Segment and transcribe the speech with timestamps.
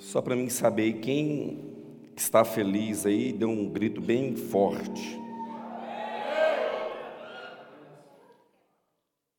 [0.00, 1.62] Só para mim saber quem
[2.16, 5.20] está feliz aí, deu um grito bem forte.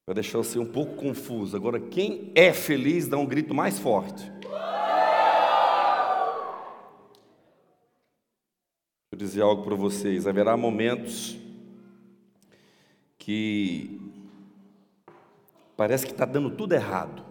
[0.05, 1.57] Para deixar você um pouco confuso.
[1.57, 4.32] Agora, quem é feliz, dá um grito mais forte.
[9.12, 10.28] Vou dizer algo para vocês.
[10.28, 11.39] Haverá momentos
[13.18, 14.00] que
[15.75, 17.25] parece que está dando tudo errado.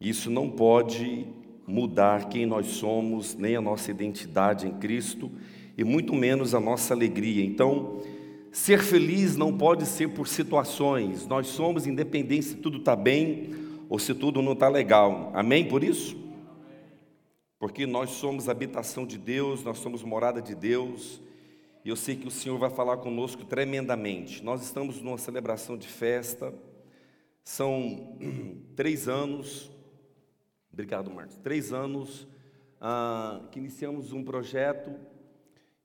[0.00, 1.38] Isso não pode
[1.70, 5.30] mudar quem nós somos, nem a nossa identidade em Cristo,
[5.78, 7.44] e muito menos a nossa alegria.
[7.44, 8.02] Então,
[8.50, 13.50] ser feliz não pode ser por situações, nós somos independentes se tudo está bem
[13.88, 15.30] ou se tudo não está legal.
[15.34, 16.16] Amém por isso?
[17.58, 21.20] Porque nós somos habitação de Deus, nós somos morada de Deus,
[21.84, 24.42] e eu sei que o Senhor vai falar conosco tremendamente.
[24.42, 26.52] Nós estamos numa celebração de festa,
[27.44, 28.16] são
[28.74, 29.70] três anos
[30.80, 31.36] Obrigado, Marcos.
[31.36, 32.26] Três anos
[32.80, 34.90] ah, que iniciamos um projeto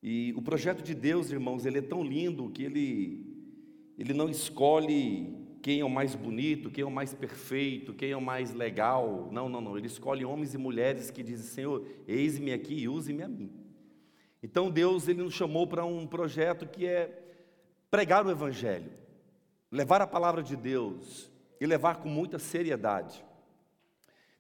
[0.02, 3.52] e o projeto de Deus, irmãos, ele é tão lindo que ele,
[3.98, 8.16] ele não escolhe quem é o mais bonito, quem é o mais perfeito, quem é
[8.16, 9.28] o mais legal.
[9.34, 9.78] Não, não, não.
[9.78, 13.52] Ele escolhe homens e mulheres que dizem: Senhor, eis-me aqui e use-me a mim.
[14.42, 17.22] Então Deus ele nos chamou para um projeto que é
[17.92, 18.94] pregar o Evangelho,
[19.70, 21.30] levar a palavra de Deus
[21.60, 23.26] e levar com muita seriedade.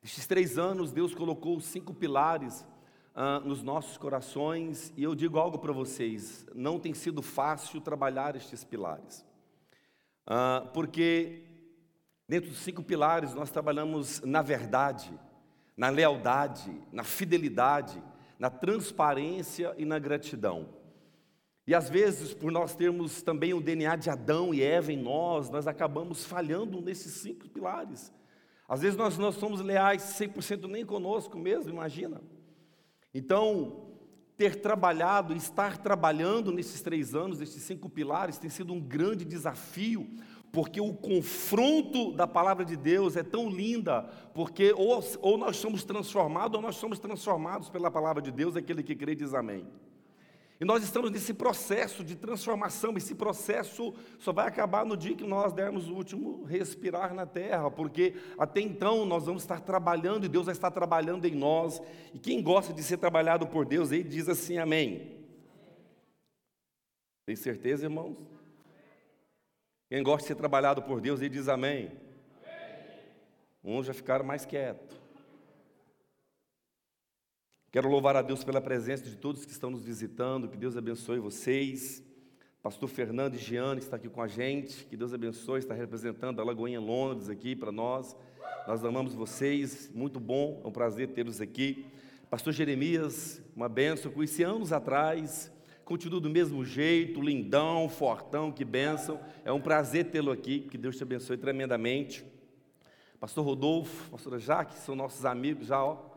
[0.06, 2.64] Estes três anos, Deus colocou cinco pilares
[3.16, 8.36] ah, nos nossos corações, e eu digo algo para vocês: não tem sido fácil trabalhar
[8.36, 9.26] estes pilares,
[10.28, 11.42] ah, porque
[12.30, 15.12] dentro dos cinco pilares nós trabalhamos na verdade,
[15.76, 18.00] na lealdade, na fidelidade,
[18.38, 20.70] na transparência e na gratidão.
[21.66, 25.50] E às vezes, por nós termos também o DNA de Adão e Eva em nós,
[25.50, 28.14] nós acabamos falhando nesses cinco pilares.
[28.68, 32.22] Às vezes nós não somos leais 100% nem conosco mesmo, imagina.
[33.14, 33.86] Então,
[34.38, 40.08] ter trabalhado, estar trabalhando nesses três anos, nesses cinco pilares, tem sido um grande desafio,
[40.52, 45.84] porque o confronto da palavra de Deus é tão linda, porque ou, ou nós somos
[45.84, 49.66] transformados, ou nós somos transformados pela palavra de Deus, aquele que crê diz amém.
[50.60, 55.26] E nós estamos nesse processo de transformação, esse processo só vai acabar no dia que
[55.26, 60.30] nós dermos o último respirar na terra, porque até então nós vamos estar trabalhando e
[60.30, 61.82] Deus vai estar trabalhando em nós.
[62.14, 65.26] E quem gosta de ser trabalhado por Deus, ele diz assim: Amém.
[67.26, 68.16] Tem certeza, irmãos?
[69.90, 71.92] Quem gosta de ser trabalhado por Deus, ele diz amém.
[73.64, 75.05] Uns já ficaram mais quietos.
[77.76, 81.20] Quero louvar a Deus pela presença de todos que estão nos visitando, que Deus abençoe
[81.20, 82.02] vocês.
[82.64, 86.46] Pastor Fernando e Giane está aqui com a gente, que Deus abençoe, está representando a
[86.46, 88.16] Lagoinha Londres aqui para nós.
[88.66, 91.86] Nós amamos vocês, muito bom, é um prazer tê-los aqui.
[92.30, 95.52] Pastor Jeremias, uma benção, conheci anos atrás,
[95.84, 99.20] continua do mesmo jeito, lindão, fortão, que benção.
[99.44, 102.24] É um prazer tê-lo aqui, que Deus te abençoe tremendamente.
[103.20, 106.15] Pastor Rodolfo, pastora Jaque, são nossos amigos já, ó,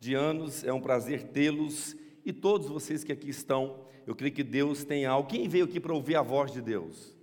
[0.00, 3.80] de anos, é um prazer tê-los e todos vocês que aqui estão.
[4.06, 5.28] Eu creio que Deus tem algo.
[5.28, 7.14] Quem veio aqui para ouvir a voz de Deus?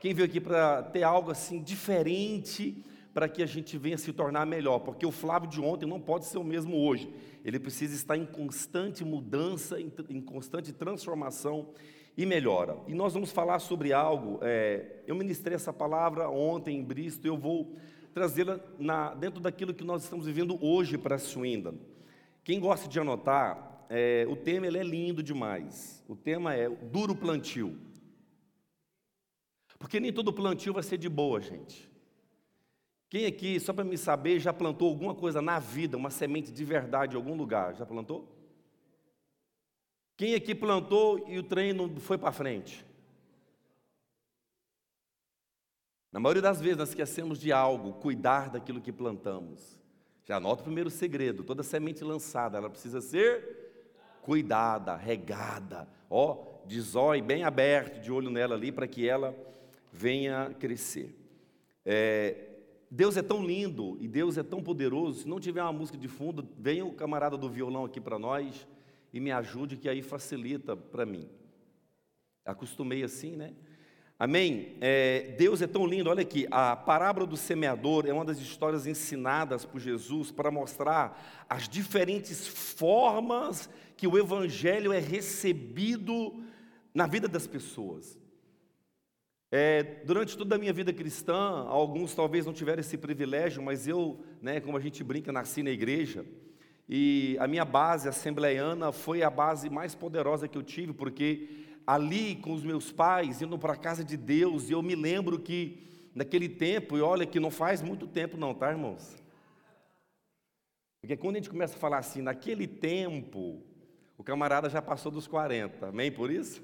[0.00, 4.46] Quem veio aqui para ter algo assim diferente para que a gente venha se tornar
[4.46, 4.80] melhor?
[4.80, 7.12] Porque o Flávio de ontem não pode ser o mesmo hoje.
[7.44, 11.70] Ele precisa estar em constante mudança, em, constante transformação
[12.16, 12.76] e melhora.
[12.86, 14.38] E nós vamos falar sobre algo.
[14.42, 17.32] É, eu ministrei essa palavra ontem em Bristol.
[17.32, 17.76] Eu vou
[18.18, 18.58] trazê-la
[19.14, 21.78] dentro daquilo que nós estamos vivendo hoje para Swindon.
[22.42, 26.04] Quem gosta de anotar, é, o tema ele é lindo demais.
[26.08, 27.78] O tema é duro plantio.
[29.78, 31.88] Porque nem todo plantio vai ser de boa, gente.
[33.08, 36.64] Quem aqui, só para me saber, já plantou alguma coisa na vida, uma semente de
[36.64, 37.76] verdade em algum lugar?
[37.76, 38.36] Já plantou?
[40.16, 42.84] Quem aqui plantou e o trem não foi para frente?
[46.10, 49.78] Na maioria das vezes nós esquecemos de algo, cuidar daquilo que plantamos.
[50.24, 53.58] Já anota o primeiro segredo: toda semente lançada, ela precisa ser
[54.22, 59.34] cuidada, regada, ó, de zóio bem aberto, de olho nela ali, para que ela
[59.90, 61.16] venha crescer.
[61.84, 62.48] É,
[62.90, 65.22] Deus é tão lindo e Deus é tão poderoso.
[65.22, 68.66] Se não tiver uma música de fundo, venha o camarada do violão aqui para nós
[69.12, 71.28] e me ajude, que aí facilita para mim.
[72.44, 73.54] Acostumei assim, né?
[74.20, 74.76] Amém?
[74.80, 78.84] É, Deus é tão lindo, olha aqui, a parábola do semeador é uma das histórias
[78.84, 86.42] ensinadas por Jesus para mostrar as diferentes formas que o Evangelho é recebido
[86.92, 88.18] na vida das pessoas.
[89.52, 94.20] É, durante toda a minha vida cristã, alguns talvez não tiveram esse privilégio, mas eu,
[94.42, 96.26] né, como a gente brinca, nasci na igreja.
[96.88, 102.36] E a minha base assembleiana foi a base mais poderosa que eu tive, porque ali
[102.36, 105.78] com os meus pais, indo para a casa de Deus, e eu me lembro que
[106.14, 109.16] naquele tempo, e olha que não faz muito tempo não, tá irmãos?
[111.00, 113.62] Porque quando a gente começa a falar assim, naquele tempo,
[114.18, 116.62] o camarada já passou dos 40, amém por isso?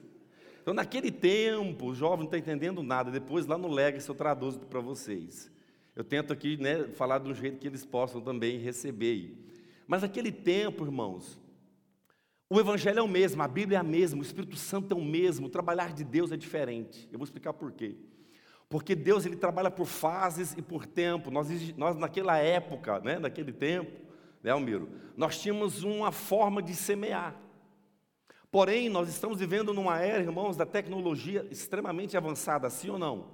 [0.60, 4.58] Então naquele tempo, o jovem não está entendendo nada, depois lá no Legacy eu traduzo
[4.58, 5.50] para vocês.
[5.96, 9.34] Eu tento aqui né, falar de um jeito que eles possam também receber.
[9.86, 11.40] Mas naquele tempo, irmãos,
[12.48, 15.04] o Evangelho é o mesmo, a Bíblia é a mesma, o Espírito Santo é o
[15.04, 17.08] mesmo, o trabalhar de Deus é diferente.
[17.10, 17.96] Eu vou explicar por quê.
[18.68, 21.30] Porque Deus ele trabalha por fases e por tempo.
[21.30, 24.00] Nós, nós naquela época, né, naquele tempo,
[24.42, 27.40] né, Almiro, nós tínhamos uma forma de semear.
[28.50, 33.26] Porém, nós estamos vivendo numa era, irmãos, da tecnologia extremamente avançada, sim ou não?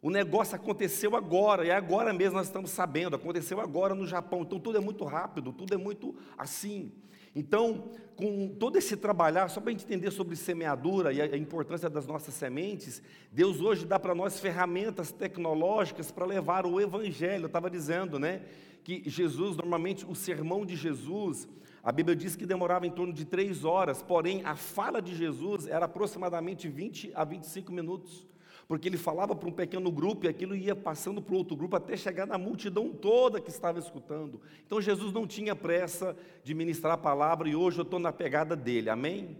[0.00, 4.42] O negócio aconteceu agora, e agora mesmo nós estamos sabendo, aconteceu agora no Japão.
[4.42, 6.92] Então tudo é muito rápido, tudo é muito assim.
[7.38, 11.90] Então, com todo esse trabalhar, só para a gente entender sobre semeadura e a importância
[11.90, 17.42] das nossas sementes, Deus hoje dá para nós ferramentas tecnológicas para levar o Evangelho.
[17.42, 18.40] Eu estava dizendo, né,
[18.82, 21.46] que Jesus, normalmente, o sermão de Jesus,
[21.82, 25.66] a Bíblia diz que demorava em torno de três horas, porém, a fala de Jesus
[25.66, 28.26] era aproximadamente 20 a 25 minutos
[28.68, 31.96] porque ele falava para um pequeno grupo e aquilo ia passando para outro grupo até
[31.96, 34.40] chegar na multidão toda que estava escutando.
[34.66, 38.56] Então Jesus não tinha pressa de ministrar a palavra e hoje eu estou na pegada
[38.56, 39.36] dele, amém?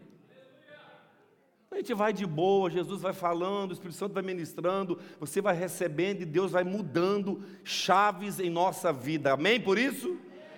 [1.71, 5.55] A gente vai de boa, Jesus vai falando, o Espírito Santo vai ministrando, você vai
[5.55, 9.61] recebendo e Deus vai mudando chaves em nossa vida, amém?
[9.61, 10.17] Por isso,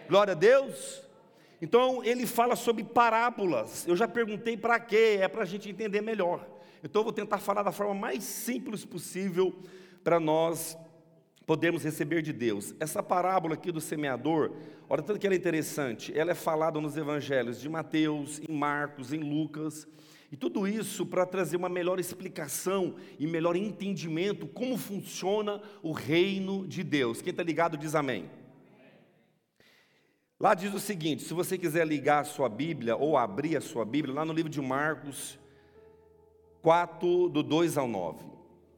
[0.09, 1.03] glória a Deus.
[1.61, 3.89] Então ele fala sobre parábolas.
[3.89, 5.19] Eu já perguntei para quê?
[5.21, 6.58] É para a gente entender melhor.
[6.83, 9.55] Então eu vou tentar falar da forma mais simples possível
[10.05, 10.77] para nós
[11.47, 12.75] podermos receber de Deus.
[12.79, 14.53] Essa parábola aqui do semeador,
[14.89, 19.13] olha tanto que ela é interessante, ela é falada nos evangelhos de Mateus, em Marcos,
[19.13, 19.89] em Lucas,
[20.31, 26.67] e tudo isso para trazer uma melhor explicação e melhor entendimento como funciona o reino
[26.69, 27.23] de Deus.
[27.23, 28.31] Quem está ligado diz amém.
[30.39, 33.87] Lá diz o seguinte: se você quiser ligar a sua Bíblia ou abrir a sua
[33.87, 35.39] Bíblia, lá no livro de Marcos,
[36.63, 38.25] 4, do 2 ao 9.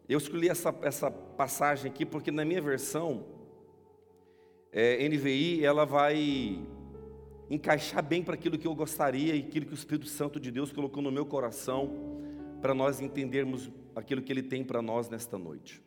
[0.09, 3.25] Eu escolhi essa, essa passagem aqui porque na minha versão,
[4.73, 6.59] é, NVI, ela vai
[7.49, 10.73] encaixar bem para aquilo que eu gostaria e aquilo que o Espírito Santo de Deus
[10.73, 12.21] colocou no meu coração,
[12.61, 15.83] para nós entendermos aquilo que Ele tem para nós nesta noite.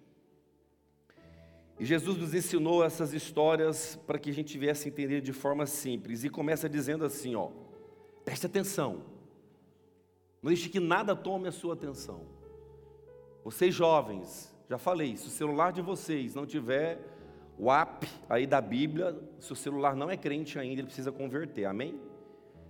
[1.79, 6.23] E Jesus nos ensinou essas histórias para que a gente viesse entender de forma simples.
[6.23, 7.49] E começa dizendo assim: ó,
[8.23, 9.01] preste atenção.
[10.43, 12.25] Não deixe que nada tome a sua atenção.
[13.45, 16.99] Vocês jovens, já falei, se o celular de vocês não tiver
[17.57, 21.63] o app aí da Bíblia, se o celular não é crente ainda, ele precisa converter,
[21.63, 21.97] amém?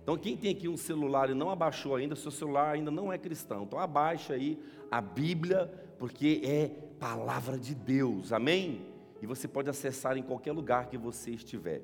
[0.04, 3.18] Então, quem tem aqui um celular e não abaixou ainda, seu celular ainda não é
[3.18, 3.64] cristão.
[3.64, 4.56] Então, abaixa aí
[4.88, 5.66] a Bíblia,
[5.98, 6.68] porque é
[7.00, 8.86] palavra de Deus, amém?
[9.20, 11.82] E você pode acessar em qualquer lugar que você estiver.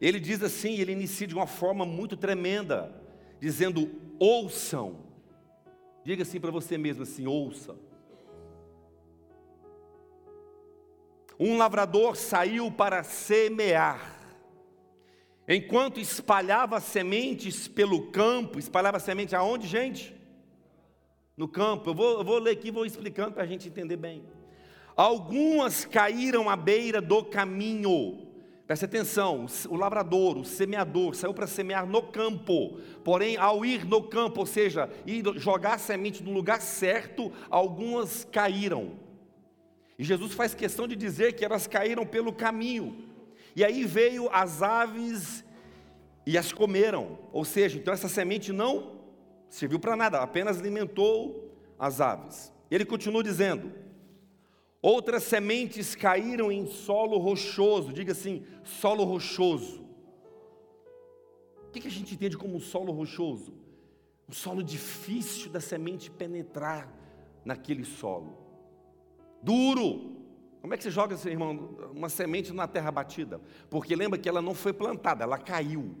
[0.00, 3.06] Ele diz assim, ele inicia de uma forma muito tremenda
[3.40, 4.96] dizendo: ouçam.
[6.04, 7.76] Diga assim para você mesmo assim: ouça.
[11.38, 14.16] Um lavrador saiu para semear.
[15.46, 20.14] Enquanto espalhava sementes pelo campo, espalhava semente aonde, gente?
[21.36, 21.90] No campo.
[21.90, 24.24] Eu vou, eu vou ler aqui vou explicando para a gente entender bem.
[24.96, 28.27] Algumas caíram à beira do caminho
[28.68, 32.78] Preste atenção, o lavrador, o semeador, saiu para semear no campo.
[33.02, 38.24] Porém, ao ir no campo, ou seja, ir jogar a semente no lugar certo, algumas
[38.30, 38.92] caíram.
[39.98, 43.06] E Jesus faz questão de dizer que elas caíram pelo caminho.
[43.56, 45.42] E aí veio as aves
[46.26, 47.18] e as comeram.
[47.32, 49.00] Ou seja, então essa semente não
[49.48, 52.52] serviu para nada, apenas alimentou as aves.
[52.70, 53.72] Ele continua dizendo:
[54.88, 59.84] Outras sementes caíram em solo rochoso, diga assim, solo rochoso.
[61.66, 63.52] O que a gente entende como solo rochoso?
[64.26, 66.90] Um solo difícil da semente penetrar
[67.44, 68.38] naquele solo.
[69.42, 70.16] Duro.
[70.62, 73.42] Como é que você joga, irmão, uma semente na terra batida?
[73.68, 75.96] Porque lembra que ela não foi plantada, ela caiu.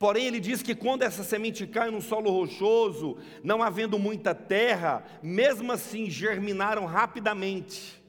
[0.00, 5.04] Porém, ele diz que quando essa semente cai num solo rochoso, não havendo muita terra,
[5.22, 7.99] mesmo assim germinaram rapidamente.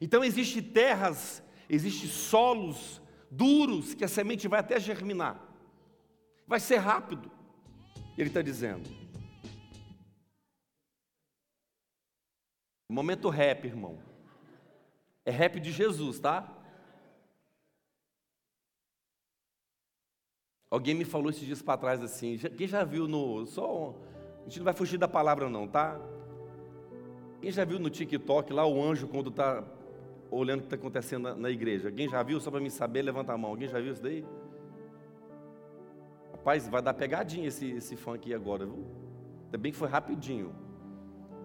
[0.00, 5.40] Então existem terras, existem solos duros que a semente vai até germinar.
[6.46, 7.30] Vai ser rápido.
[8.16, 8.88] Ele está dizendo.
[12.88, 13.98] Momento rap, irmão.
[15.24, 16.48] É rap de Jesus, tá?
[20.70, 23.46] Alguém me falou esses dias para trás assim, quem já viu no.
[23.46, 23.94] Só,
[24.40, 26.00] a gente não vai fugir da palavra, não, tá?
[27.40, 29.64] Quem já viu no TikTok lá o anjo quando está
[30.34, 31.88] olhando o que está acontecendo na, na, igreja?
[31.88, 32.40] Alguém já viu?
[32.40, 33.50] Só para me saber, levanta a mão.
[33.50, 34.24] Alguém já viu isso daí?
[36.32, 38.84] Rapaz, vai dar pegadinha esse, esse fã aqui agora, viu?
[39.46, 40.54] Ainda bem que foi rapidinho.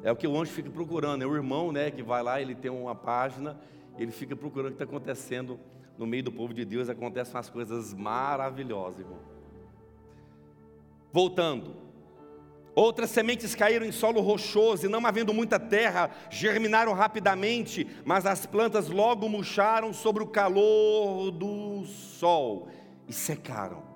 [0.04, 1.22] É o que o anjo fica procurando.
[1.22, 3.60] É o irmão, né, que vai lá, ele tem uma página,
[3.98, 5.60] ele fica procurando o que está acontecendo
[5.98, 6.90] no meio do povo de Deus.
[6.90, 9.20] Acontecem umas coisas maravilhosas, irmão.
[11.12, 11.89] Voltando.
[12.76, 18.46] Outras sementes caíram em solo rochoso e, não havendo muita terra, germinaram rapidamente, mas as
[18.46, 22.70] plantas logo murcharam sobre o calor do sol
[23.08, 23.90] e secaram.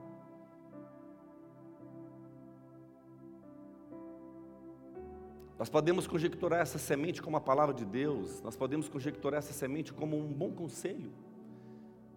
[5.57, 9.93] Nós podemos conjecturar essa semente como a palavra de Deus, nós podemos conjecturar essa semente
[9.93, 11.13] como um bom conselho.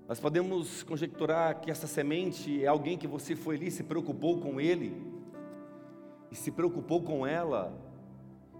[0.08, 4.60] Nós podemos conjecturar que essa semente é alguém que você foi ali, se preocupou com
[4.60, 5.15] ele,
[6.30, 7.76] e se preocupou com ela,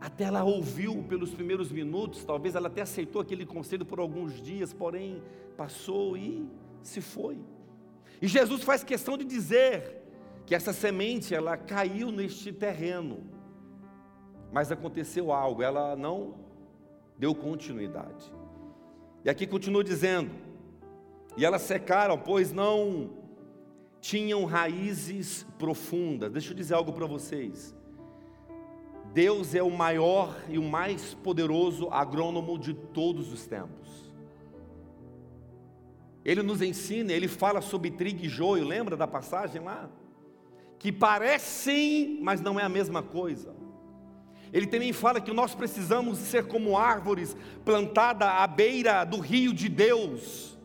[0.01, 4.73] até ela ouviu pelos primeiros minutos, talvez ela até aceitou aquele conselho por alguns dias,
[4.73, 5.23] porém
[5.57, 6.47] passou e
[6.83, 7.39] se foi.
[8.21, 10.03] E Jesus faz questão de dizer
[10.45, 13.37] que essa semente ela caiu neste terreno
[14.53, 16.35] mas aconteceu algo, ela não
[17.19, 18.33] deu continuidade.
[19.25, 20.31] E aqui continua dizendo:
[21.37, 23.11] E elas secaram, pois não
[24.01, 26.31] tinham raízes profundas.
[26.31, 27.75] Deixa eu dizer algo para vocês.
[29.13, 34.07] Deus é o maior e o mais poderoso agrônomo de todos os tempos.
[36.25, 39.89] Ele nos ensina, ele fala sobre trigo e joio, lembra da passagem lá?
[40.79, 43.55] Que parecem, mas não é a mesma coisa.
[44.53, 49.69] Ele também fala que nós precisamos ser como árvores plantadas à beira do rio de
[49.69, 50.56] Deus.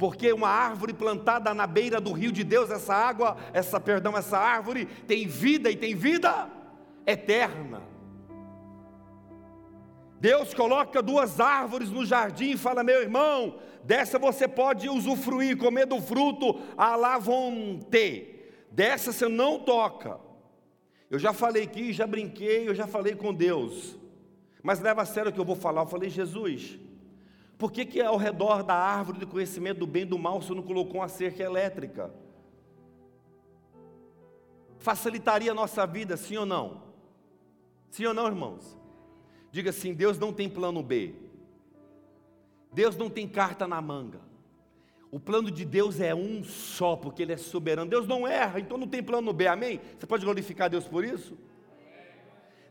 [0.00, 4.38] Porque uma árvore plantada na beira do rio de Deus, essa água, essa perdão, essa
[4.38, 6.50] árvore tem vida e tem vida
[7.06, 7.82] eterna.
[10.18, 15.84] Deus coloca duas árvores no jardim e fala: Meu irmão, dessa você pode usufruir, comer
[15.84, 18.26] do fruto à la vontade,
[18.70, 20.18] dessa você não toca.
[21.10, 23.98] Eu já falei aqui, já brinquei, eu já falei com Deus.
[24.62, 25.82] Mas leva a sério o que eu vou falar.
[25.82, 26.78] Eu falei, Jesus,
[27.60, 30.42] por que, que ao redor da árvore do conhecimento do bem e do mal o
[30.42, 32.10] Senhor não colocou uma cerca elétrica?
[34.78, 36.82] Facilitaria a nossa vida, sim ou não?
[37.90, 38.78] Sim ou não, irmãos?
[39.52, 41.14] Diga assim: Deus não tem plano B.
[42.72, 44.22] Deus não tem carta na manga.
[45.10, 47.90] O plano de Deus é um só, porque Ele é soberano.
[47.90, 49.82] Deus não erra, então não tem plano B, amém?
[49.98, 51.36] Você pode glorificar Deus por isso?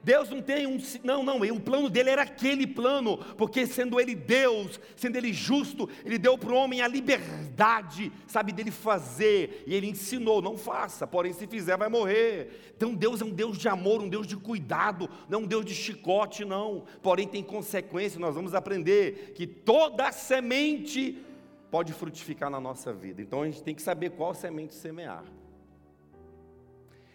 [0.01, 0.77] Deus não tem um.
[1.03, 5.89] Não, não, o plano dele era aquele plano, porque sendo ele Deus, sendo ele justo,
[6.05, 11.05] ele deu para o homem a liberdade, sabe, dele fazer, e ele ensinou: não faça,
[11.05, 12.71] porém, se fizer, vai morrer.
[12.77, 15.75] Então, Deus é um Deus de amor, um Deus de cuidado, não um Deus de
[15.75, 18.19] chicote, não, porém, tem consequência.
[18.19, 21.21] Nós vamos aprender que toda semente
[21.69, 23.21] pode frutificar na nossa vida.
[23.21, 25.25] Então a gente tem que saber qual semente semear.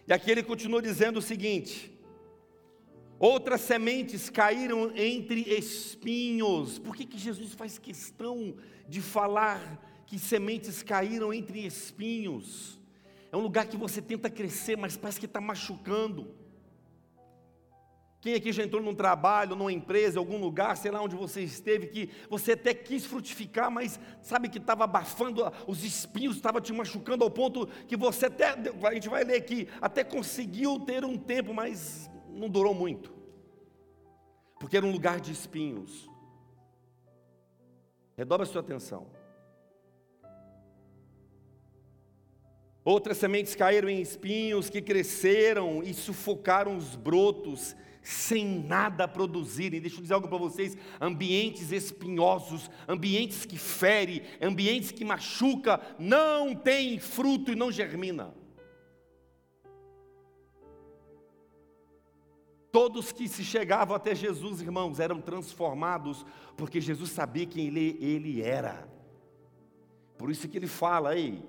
[0.07, 1.94] E aqui ele continua dizendo o seguinte:
[3.19, 6.79] outras sementes caíram entre espinhos.
[6.79, 8.55] Por que, que Jesus faz questão
[8.87, 12.79] de falar que sementes caíram entre espinhos?
[13.31, 16.33] É um lugar que você tenta crescer, mas parece que está machucando.
[18.21, 21.85] Quem aqui já entrou num trabalho, numa empresa, algum lugar, sei lá onde você esteve,
[21.85, 27.23] que você até quis frutificar, mas sabe que estava abafando, os espinhos estavam te machucando
[27.23, 31.53] ao ponto que você até, a gente vai ler aqui, até conseguiu ter um tempo,
[31.53, 33.13] mas não durou muito,
[34.59, 36.09] porque era um lugar de espinhos.
[38.17, 39.07] Redobra a sua atenção.
[42.83, 49.81] Outras sementes caíram em espinhos que cresceram e sufocaram os brotos sem nada produzirem.
[49.81, 56.53] Deixa eu dizer algo para vocês: ambientes espinhosos, ambientes que ferem, ambientes que machuca, não
[56.53, 58.33] tem fruto e não germina.
[62.75, 66.25] Todos que se chegavam até Jesus, irmãos, eram transformados,
[66.57, 68.85] porque Jesus sabia quem ele, ele era.
[70.17, 71.41] Por isso que ele fala, ei,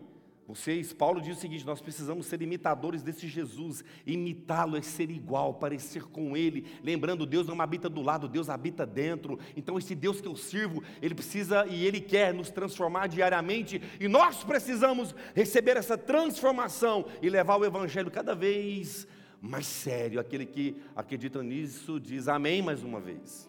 [0.46, 3.82] vocês, Paulo diz o seguinte: nós precisamos ser imitadores desse Jesus.
[4.06, 6.64] Imitá-lo é ser igual, parecer com Ele.
[6.80, 9.36] Lembrando, Deus não habita do lado, Deus habita dentro.
[9.56, 13.82] Então, esse Deus que eu sirvo, Ele precisa e Ele quer nos transformar diariamente.
[13.98, 19.08] E nós precisamos receber essa transformação e levar o Evangelho cada vez
[19.46, 20.20] mais sério.
[20.20, 23.48] Aquele que acredita nisso diz amém mais uma vez.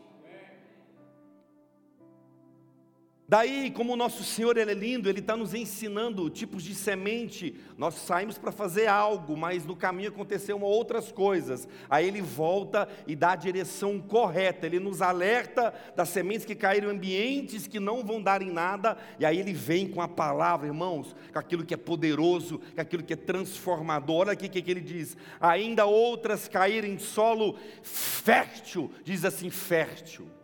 [3.30, 7.60] Daí, como o nosso Senhor ele é lindo, Ele está nos ensinando tipos de semente.
[7.78, 11.68] Nós saímos para fazer algo, mas no caminho aconteceram outras coisas.
[11.90, 14.66] Aí Ele volta e dá a direção correta.
[14.66, 18.98] Ele nos alerta das sementes que caíram em ambientes que não vão dar em nada.
[19.20, 23.04] E aí Ele vem com a palavra, irmãos, com aquilo que é poderoso, com aquilo
[23.04, 24.20] que é transformador.
[24.20, 25.18] Olha aqui o que, que Ele diz.
[25.42, 28.90] Ainda outras caíram em solo fértil.
[29.04, 30.37] Diz assim: fértil.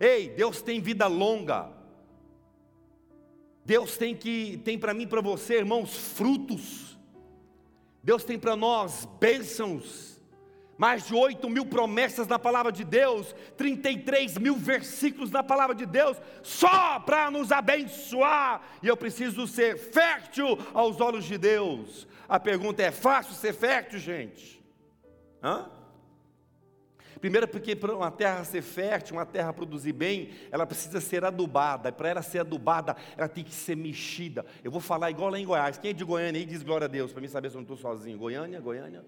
[0.00, 1.70] Ei, Deus tem vida longa.
[3.64, 6.98] Deus tem que tem para mim, para você, irmãos, frutos.
[8.02, 10.14] Deus tem para nós bênçãos.
[10.76, 15.86] Mais de 8 mil promessas na palavra de Deus, 33 mil versículos na palavra de
[15.86, 18.60] Deus, só para nos abençoar.
[18.82, 22.08] E eu preciso ser fértil aos olhos de Deus.
[22.28, 24.62] A pergunta é: fácil ser fértil, gente?
[25.42, 25.70] Hã?
[27.24, 31.90] Primeiro, porque para uma terra ser fértil, uma terra produzir bem, ela precisa ser adubada.
[31.90, 34.44] Para ela ser adubada, ela tem que ser mexida.
[34.62, 35.78] Eu vou falar igual lá em Goiás.
[35.78, 37.62] Quem é de Goiânia aí diz glória a Deus, para mim saber se eu não
[37.62, 38.18] estou sozinho.
[38.18, 39.06] Goiânia, Goiânia.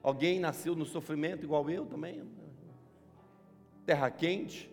[0.00, 2.22] Alguém nasceu no sofrimento igual eu também?
[3.84, 4.72] Terra quente.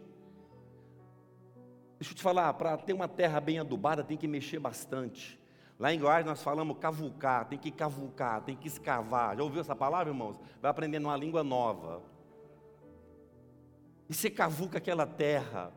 [1.98, 5.42] Deixa eu te falar, para ter uma terra bem adubada, tem que mexer bastante.
[5.80, 9.36] Lá em Goiás nós falamos cavucar, tem que cavucar, tem que escavar.
[9.36, 10.40] Já ouviu essa palavra, irmãos?
[10.62, 12.14] Vai aprendendo uma língua nova.
[14.10, 15.72] E você cavuca aquela terra.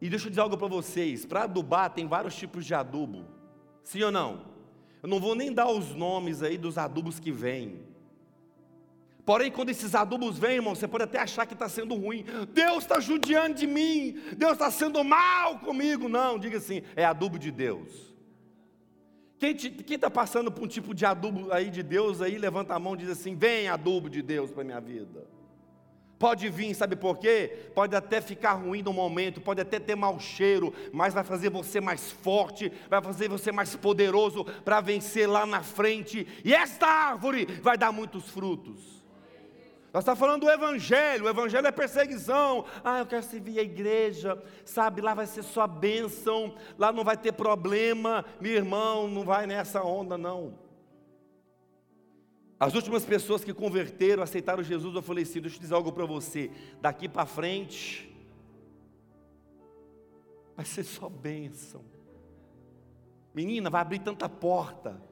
[0.00, 3.24] E deixa eu dizer algo para vocês: para adubar tem vários tipos de adubo.
[3.82, 4.52] Sim ou não?
[5.02, 7.80] Eu não vou nem dar os nomes aí dos adubos que vêm.
[9.24, 12.24] Porém, quando esses adubos vêm, irmão, você pode até achar que está sendo ruim.
[12.52, 14.20] Deus está judiando de mim.
[14.36, 16.08] Deus está sendo mal comigo.
[16.08, 18.12] Não, diga assim: é adubo de Deus.
[19.38, 19.56] Quem
[19.96, 22.98] está passando por um tipo de adubo aí de Deus, aí levanta a mão e
[22.98, 25.26] diz assim: vem adubo de Deus para minha vida.
[26.22, 27.70] Pode vir, sabe por quê?
[27.74, 31.80] Pode até ficar ruim no momento, pode até ter mau cheiro, mas vai fazer você
[31.80, 36.24] mais forte, vai fazer você mais poderoso para vencer lá na frente.
[36.44, 39.02] E esta árvore vai dar muitos frutos.
[39.92, 42.66] Nós estamos falando do Evangelho, o Evangelho é perseguição.
[42.84, 45.00] Ah, eu quero servir a igreja, sabe?
[45.00, 48.24] Lá vai ser só bênção, lá não vai ter problema.
[48.40, 50.54] Meu irmão, não vai nessa onda, não.
[52.62, 56.06] As últimas pessoas que converteram, aceitaram Jesus, eu falei assim: deixa eu dizer algo para
[56.06, 56.48] você.
[56.80, 58.08] Daqui para frente,
[60.54, 61.84] vai ser só bênção.
[63.34, 65.02] Menina, vai abrir tanta porta.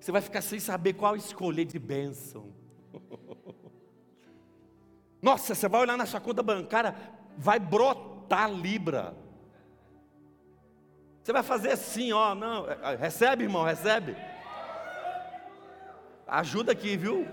[0.00, 2.52] Você vai ficar sem saber qual escolher de bênção.
[5.22, 6.96] Nossa, você vai olhar na sua conta bancária,
[7.38, 9.16] vai brotar Libra.
[11.22, 14.16] Você vai fazer assim, ó, não, é, é, recebe, irmão, recebe.
[16.26, 17.26] Ajuda aqui, viu?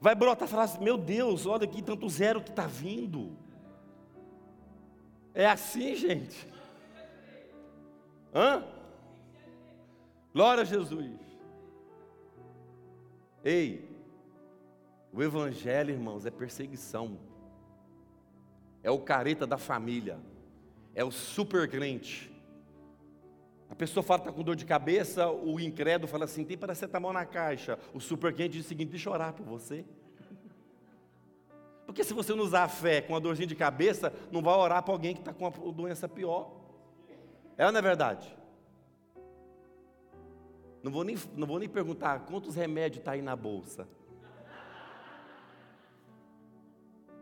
[0.00, 3.36] Vai brotar falar assim: Meu Deus, olha aqui tanto zero que está vindo.
[5.34, 6.46] É assim, gente.
[8.34, 8.64] Hã?
[10.32, 11.18] Glória a Jesus.
[13.44, 13.88] Ei,
[15.12, 17.18] o Evangelho, irmãos, é perseguição.
[18.82, 20.18] É o careta da família.
[20.94, 22.29] É o super crente.
[23.70, 27.12] A pessoa fala que está com dor de cabeça, o incrédulo fala assim: tem paracetamol
[27.12, 27.78] na caixa.
[27.94, 29.84] O super quente diz o seguinte: deixa eu orar por você.
[31.86, 34.82] Porque se você não usar a fé com uma dorzinha de cabeça, não vai orar
[34.82, 36.52] para alguém que está com uma doença pior.
[37.56, 38.36] É ou não é verdade?
[40.82, 43.88] Não vou nem, não vou nem perguntar quantos remédios está aí na bolsa.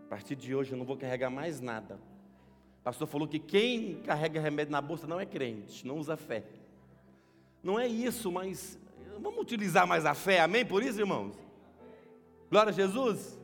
[0.04, 1.98] A partir de hoje eu não vou carregar mais nada
[2.82, 6.44] pastor falou que quem carrega remédio na bolsa não é crente, não usa fé.
[7.62, 8.78] Não é isso, mas
[9.20, 10.64] vamos utilizar mais a fé, amém?
[10.64, 11.34] Por isso, irmãos?
[12.50, 13.37] Glória a Jesus.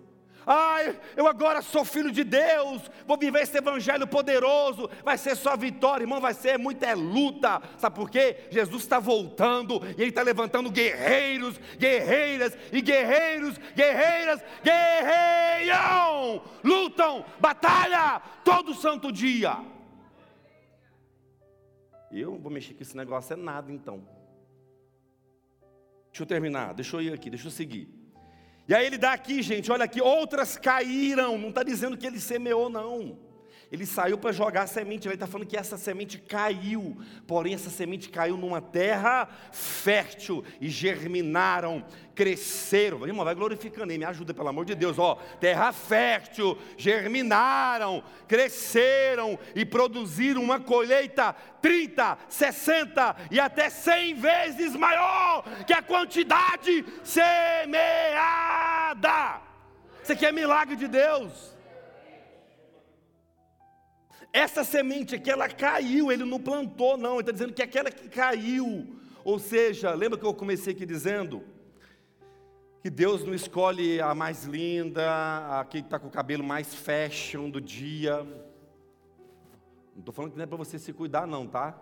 [0.46, 5.57] Ai, eu agora sou filho de Deus, vou viver esse evangelho poderoso, vai ser só
[5.57, 7.62] vitória, irmão, vai ser muita é luta.
[7.78, 8.46] Sabe por quê?
[8.50, 18.20] Jesus está voltando e Ele está levantando guerreiros, guerreiras e guerreiros, guerreiras, guerreiam, lutam, batalha
[18.44, 19.57] todo santo dia.
[22.11, 24.07] Eu não vou mexer com esse negócio, é nada então.
[26.11, 28.04] Deixa eu terminar, deixa eu ir aqui, deixa eu seguir.
[28.66, 32.18] E aí ele dá aqui, gente, olha aqui, outras caíram, não está dizendo que ele
[32.18, 33.18] semeou, não.
[33.74, 37.68] Ele saiu para jogar a semente, ele está falando que essa semente caiu, porém essa
[37.68, 41.84] semente caiu numa terra fértil e germinaram,
[42.14, 43.04] cresceram.
[43.04, 45.16] Irmão, vai glorificando aí, me ajuda pelo amor de Deus, ó.
[45.40, 55.42] Terra fértil, germinaram, cresceram e produziram uma colheita 30, 60 e até 100 vezes maior
[55.66, 57.72] que a quantidade semeada.
[60.00, 61.54] Isso aqui é milagre de Deus.
[64.35, 68.09] Essa semente aqui, ela caiu, ele não plantou, não, ele está dizendo que aquela que
[68.09, 68.85] caiu,
[69.23, 71.44] ou seja, lembra que eu comecei aqui dizendo?
[72.83, 77.49] Que Deus não escolhe a mais linda, a que está com o cabelo mais fashion
[77.49, 78.25] do dia.
[79.94, 81.81] Não estou falando que não é para você se cuidar, não, tá?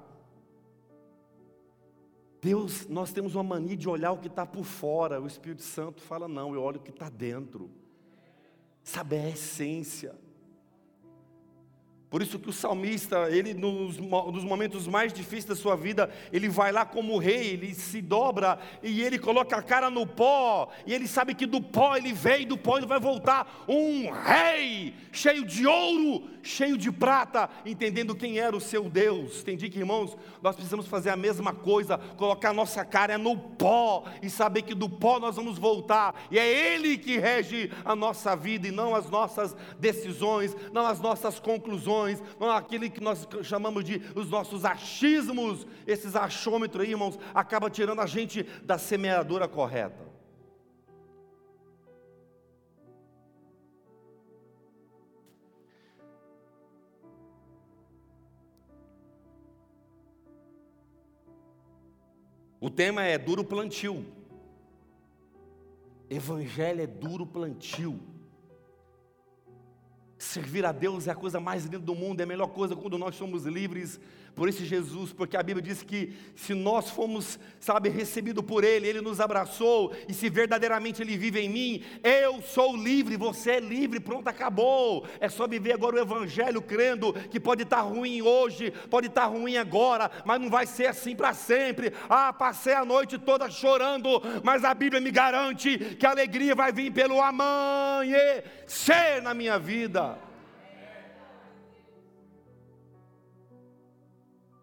[2.43, 5.23] Deus, nós temos uma mania de olhar o que está por fora.
[5.23, 7.71] O Espírito Santo fala, não, eu olho o que está dentro.
[8.83, 10.15] Saber a essência.
[12.12, 16.46] Por isso que o salmista, ele nos, nos, momentos mais difíceis da sua vida, ele
[16.46, 20.92] vai lá como rei, ele se dobra e ele coloca a cara no pó, e
[20.92, 25.44] ele sabe que do pó ele veio, do pó ele vai voltar um rei, cheio
[25.44, 29.40] de ouro, cheio de prata, entendendo quem era o seu Deus.
[29.40, 34.31] Entendi que, irmãos, nós precisamos fazer a mesma coisa, colocar nossa cara no pó e
[34.31, 38.68] saber que do pó nós vamos voltar, e é Ele que rege a nossa vida
[38.68, 44.00] e não as nossas decisões, não as nossas conclusões não aquele que nós chamamos de
[44.14, 50.12] os nossos achismos, esses achômetros aí, irmãos, acaba tirando a gente da semeadura correta.
[62.62, 64.07] O tema é duro plantio.
[66.09, 67.98] Evangelho é duro plantio.
[70.16, 72.96] Servir a Deus é a coisa mais linda do mundo, é a melhor coisa quando
[72.96, 73.98] nós somos livres
[74.35, 78.88] por esse Jesus, porque a Bíblia diz que se nós fomos, sabe, recebido por Ele,
[78.88, 83.61] Ele nos abraçou, e se verdadeiramente Ele vive em mim, eu sou livre, você é
[83.61, 85.07] livre, pronto, acabou.
[85.21, 89.57] É só viver agora o Evangelho crendo que pode estar ruim hoje, pode estar ruim
[89.57, 91.92] agora, mas não vai ser assim para sempre.
[92.09, 96.73] Ah, passei a noite toda chorando, mas a Bíblia me garante que a alegria vai
[96.73, 100.32] vir pelo amanhecer na minha vida.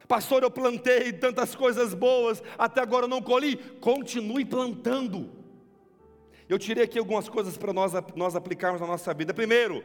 [0.10, 3.58] Pastor, eu plantei tantas coisas boas, até agora eu não colhi.
[3.80, 5.30] Continue plantando.
[6.50, 9.36] Eu tirei aqui algumas coisas para nós, nós aplicarmos na nossa vida.
[9.36, 9.84] Primeiro,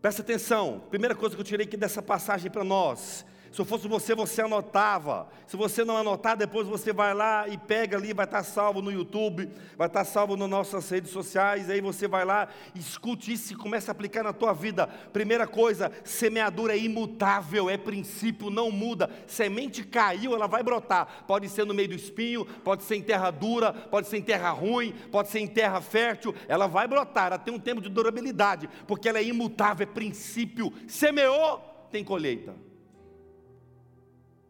[0.00, 3.88] presta atenção, primeira coisa que eu tirei aqui dessa passagem para nós se eu fosse
[3.88, 5.28] você, você anotava.
[5.46, 8.90] Se você não anotar, depois você vai lá e pega ali, vai estar salvo no
[8.90, 11.70] YouTube, vai estar salvo nas nossas redes sociais.
[11.70, 14.86] Aí você vai lá, escute isso e começa a aplicar na tua vida.
[15.12, 19.08] Primeira coisa, semeadura é imutável, é princípio, não muda.
[19.26, 21.24] Semente caiu, ela vai brotar.
[21.26, 24.50] Pode ser no meio do espinho, pode ser em terra dura, pode ser em terra
[24.50, 26.34] ruim, pode ser em terra fértil.
[26.48, 30.72] Ela vai brotar, ela tem um tempo de durabilidade, porque ela é imutável, é princípio.
[30.86, 31.58] Semeou,
[31.90, 32.66] tem colheita.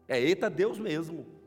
[0.07, 1.37] É eita Deus mesmo.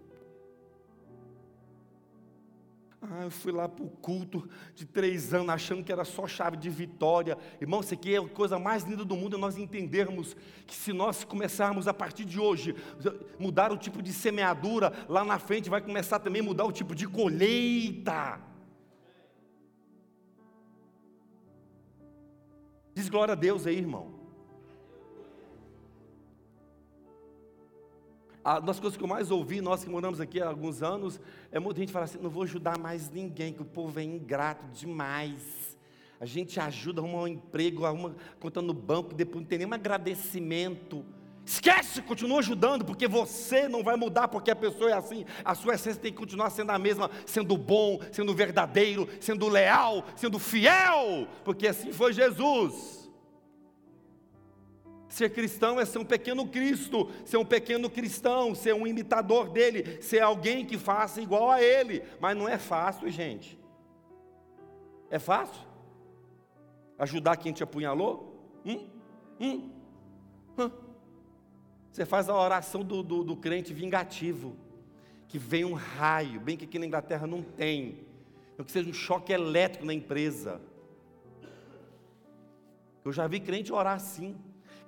[3.03, 6.59] Ah, eu fui lá para o culto de três anos, achando que era só chave
[6.59, 7.39] de vitória.
[7.59, 10.93] Irmão, isso aqui é a coisa mais linda do mundo, é nós entendermos que se
[10.93, 12.77] nós começarmos a partir de hoje,
[13.39, 16.95] mudar o tipo de semeadura, lá na frente vai começar também a mudar o tipo
[16.95, 18.39] de colheita.
[22.95, 24.20] Diz glória a Deus aí, irmão.
[28.43, 31.21] Uma das coisas que eu mais ouvi, nós que moramos aqui há alguns anos,
[31.53, 34.67] é muita gente falar assim: não vou ajudar mais ninguém, que o povo é ingrato
[34.73, 35.79] demais.
[36.19, 41.05] A gente ajuda, arruma um emprego, arruma conta no banco, depois não tem nenhum agradecimento.
[41.45, 45.25] Esquece, continua ajudando, porque você não vai mudar, porque a pessoa é assim.
[45.45, 50.05] A sua essência tem que continuar sendo a mesma, sendo bom, sendo verdadeiro, sendo leal,
[50.17, 53.00] sendo fiel, porque assim foi Jesus.
[55.11, 60.01] Ser cristão é ser um pequeno Cristo, ser um pequeno cristão, ser um imitador dele,
[60.01, 62.05] ser alguém que faça igual a ele.
[62.21, 63.59] Mas não é fácil, gente.
[65.11, 65.67] É fácil?
[66.97, 68.41] Ajudar quem te apunhalou?
[68.65, 68.89] Hum?
[69.41, 69.71] Hum?
[71.91, 74.57] Você faz a oração do, do, do crente vingativo,
[75.27, 78.07] que vem um raio, bem que aqui na Inglaterra não tem,
[78.65, 80.61] que seja um choque elétrico na empresa.
[83.05, 84.37] Eu já vi crente orar assim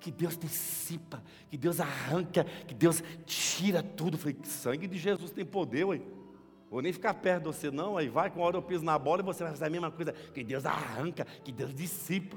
[0.02, 4.18] que Deus dissipa, que Deus arranca, que Deus tira tudo.
[4.18, 6.00] Falei, sangue de Jesus tem poder, ué.
[6.68, 7.96] Vou nem ficar perto de você, não.
[7.96, 10.12] Aí vai, com hora eu piso na bola e você vai fazer a mesma coisa.
[10.12, 12.36] Que Deus arranca, que Deus dissipa.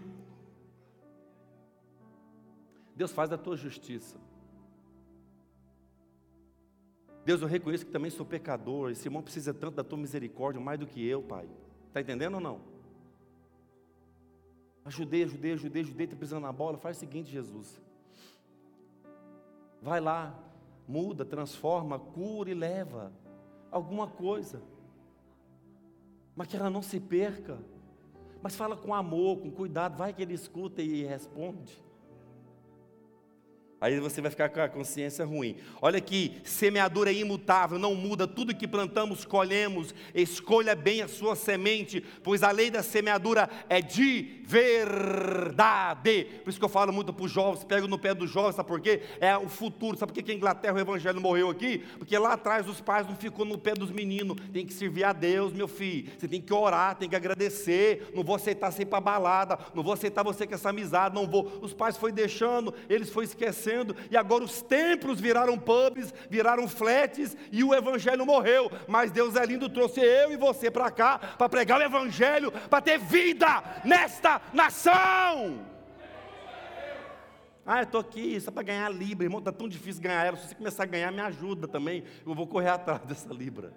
[2.95, 4.17] Deus faz a tua justiça.
[7.25, 8.91] Deus, eu reconheço que também sou pecador.
[8.91, 11.49] Esse irmão precisa tanto da tua misericórdia, mais do que eu, Pai.
[11.87, 12.74] Está entendendo ou não?
[14.85, 16.77] Ajudei, ajudei, ajudei, ajudei, está pisando na bola.
[16.77, 17.81] Faz o seguinte, Jesus.
[19.81, 20.37] Vai lá,
[20.87, 23.11] muda, transforma, cura e leva
[23.71, 24.61] alguma coisa.
[26.35, 27.57] Mas que ela não se perca.
[28.43, 31.83] Mas fala com amor, com cuidado, vai que ele escuta e responde.
[33.85, 35.57] Aí você vai ficar com a consciência ruim.
[35.79, 39.93] Olha aqui, semeadura é imutável, não muda, tudo que plantamos, colhemos.
[40.11, 46.25] Escolha bem a sua semente, pois a lei da semeadura é de verdade.
[46.43, 48.67] Por isso que eu falo muito para os jovens, pego no pé dos jovens, sabe
[48.67, 49.03] por quê?
[49.19, 49.95] É o futuro.
[49.95, 51.83] Sabe por que a Inglaterra o evangelho morreu aqui?
[51.99, 54.35] Porque lá atrás os pais não ficou no pé dos meninos.
[54.51, 56.11] Tem que servir a Deus, meu filho.
[56.17, 58.11] Você tem que orar, tem que agradecer.
[58.15, 61.59] Não vou aceitar você para balada, não vou aceitar você com essa amizade, não vou.
[61.61, 63.74] Os pais foi deixando, eles foi esquecendo
[64.09, 68.71] e agora os templos viraram pubs, viraram flats, e o evangelho morreu.
[68.87, 72.81] Mas Deus é lindo, trouxe eu e você para cá, para pregar o evangelho, para
[72.81, 75.75] ter vida nesta nação.
[77.65, 80.37] Ah, eu estou aqui só para ganhar libra, irmão, está tão difícil ganhar ela.
[80.37, 82.03] Se você começar a ganhar, me ajuda também.
[82.25, 83.73] Eu vou correr atrás dessa libra.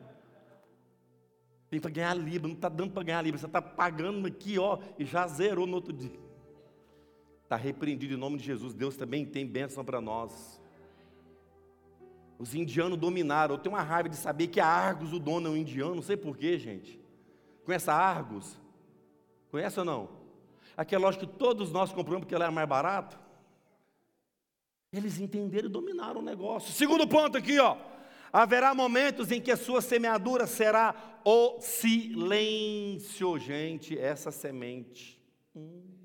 [1.71, 3.39] Tem para ganhar libra, não está dando para ganhar libra.
[3.39, 6.28] Você está pagando aqui, ó, e já zerou no outro dia.
[7.49, 8.75] Está repreendido em nome de Jesus.
[8.75, 10.61] Deus também tem bênção para nós.
[12.39, 13.55] Os indianos dominaram.
[13.55, 15.95] Eu tenho uma raiva de saber que a Argos o dono é um indiano.
[15.95, 17.01] Não sei porquê, gente.
[17.65, 18.61] Conhece a Argos?
[19.51, 20.11] Conhece ou não?
[20.77, 23.19] Aqui é lógico que todos nós compramos porque ela é mais barato.
[24.93, 26.71] Eles entenderam e dominaram o negócio.
[26.75, 27.79] Segundo ponto aqui, ó.
[28.31, 35.19] Haverá momentos em que a sua semeadura será o silêncio, gente, essa semente.
[35.57, 35.98] Hum.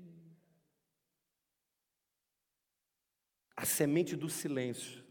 [3.56, 5.04] A semente do silêncio.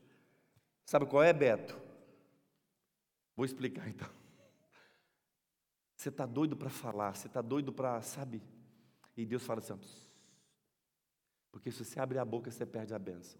[0.85, 1.79] Sabe qual é, Beto?
[3.35, 4.09] Vou explicar então.
[5.95, 8.43] Você está doido para falar, você está doido para, sabe?
[9.15, 9.79] E Deus fala assim:
[11.53, 13.39] porque se você abrir a boca, você perde a bênção.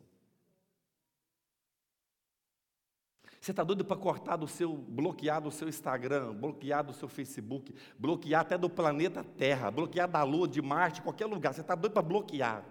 [3.42, 7.76] Você está doido para cortar do seu, bloquear do seu Instagram, bloquear do seu Facebook,
[7.98, 11.54] bloquear até do planeta Terra, bloquear da Lua, de Marte, qualquer lugar.
[11.54, 12.64] Você está doido para bloquear.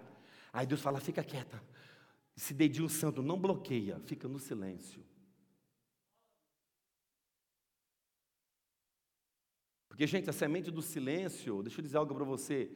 [0.51, 1.61] Aí Deus fala: fica quieta,
[2.35, 5.03] esse dedinho santo não bloqueia, fica no silêncio.
[9.87, 12.71] Porque, gente, a semente do silêncio, deixa eu dizer algo para você,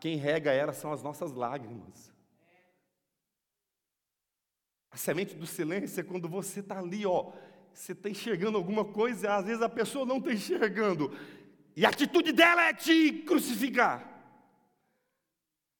[0.00, 2.12] quem rega ela são as nossas lágrimas.
[4.90, 7.32] A semente do silêncio é quando você está ali, ó,
[7.72, 11.10] você está enxergando alguma coisa, às vezes a pessoa não está enxergando,
[11.74, 14.10] e a atitude dela é te crucificar.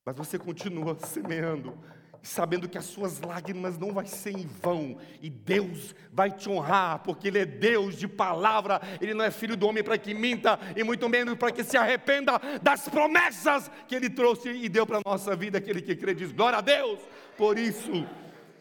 [0.04, 1.78] Mas você continua semeando
[2.24, 7.00] sabendo que as suas lágrimas não vai ser em vão, e Deus vai te honrar,
[7.00, 10.58] porque Ele é Deus de palavra, Ele não é filho do homem para que minta,
[10.74, 14.98] e muito menos para que se arrependa das promessas que Ele trouxe e deu para
[14.98, 16.98] a nossa vida, aquele que crê diz, glória a Deus,
[17.36, 18.06] por isso,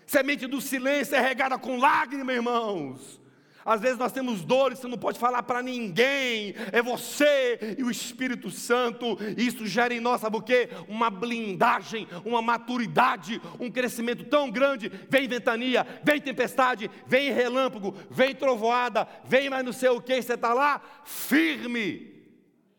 [0.06, 3.23] semente do silêncio é regada com lágrimas, irmãos,
[3.66, 7.92] às vezes nós temos dores, você não pode falar para ninguém, é você e o
[7.92, 9.18] Espírito Santo.
[9.38, 10.70] Isso gera em nós, sabe o quê?
[10.88, 14.92] Uma blindagem, uma maturidade, um crescimento tão grande.
[15.10, 20.34] Vem ventania, vem tempestade, vem relâmpago, vem trovoada, vem mais não sei o que, você
[20.34, 22.12] está lá firme.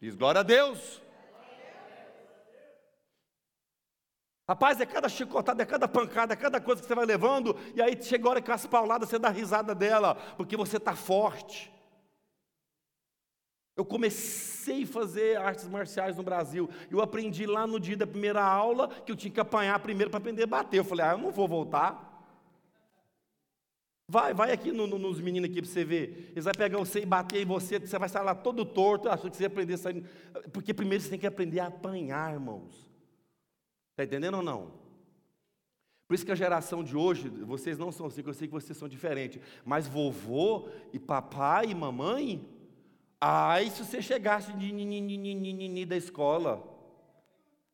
[0.00, 1.03] Diz glória a Deus.
[4.46, 7.80] Rapaz, é cada chicotada, é cada pancada, é cada coisa que você vai levando, e
[7.80, 11.72] aí chega a hora que as pauladas você dá risada dela, porque você está forte.
[13.76, 16.70] Eu comecei a fazer artes marciais no Brasil.
[16.90, 20.18] Eu aprendi lá no dia da primeira aula que eu tinha que apanhar primeiro para
[20.18, 20.78] aprender a bater.
[20.78, 22.12] Eu falei, ah, eu não vou voltar.
[24.06, 26.30] Vai, vai aqui no, no, nos meninos aqui para você ver.
[26.32, 29.30] Eles vão pegar você e bater em você, você vai sair lá todo torto, achando
[29.30, 30.04] que você ia aprender a sair.
[30.52, 32.93] Porque primeiro você tem que aprender a apanhar, irmãos.
[33.94, 34.72] Está entendendo ou não?
[36.08, 38.76] Por isso que a geração de hoje, vocês não são assim, eu sei que vocês
[38.76, 39.40] são diferentes.
[39.64, 42.44] Mas vovô e papai e mamãe,
[43.20, 46.62] ai, se você chegasse de ninini da escola.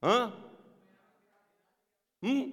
[0.03, 0.33] Hã?
[2.23, 2.53] Hum?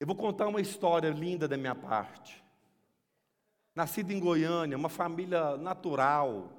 [0.00, 2.42] Eu vou contar uma história linda da minha parte.
[3.74, 6.57] Nascido em Goiânia, uma família natural,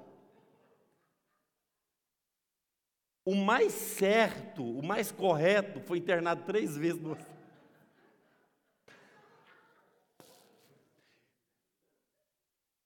[3.24, 7.16] O mais certo, o mais correto, foi internado três vezes no.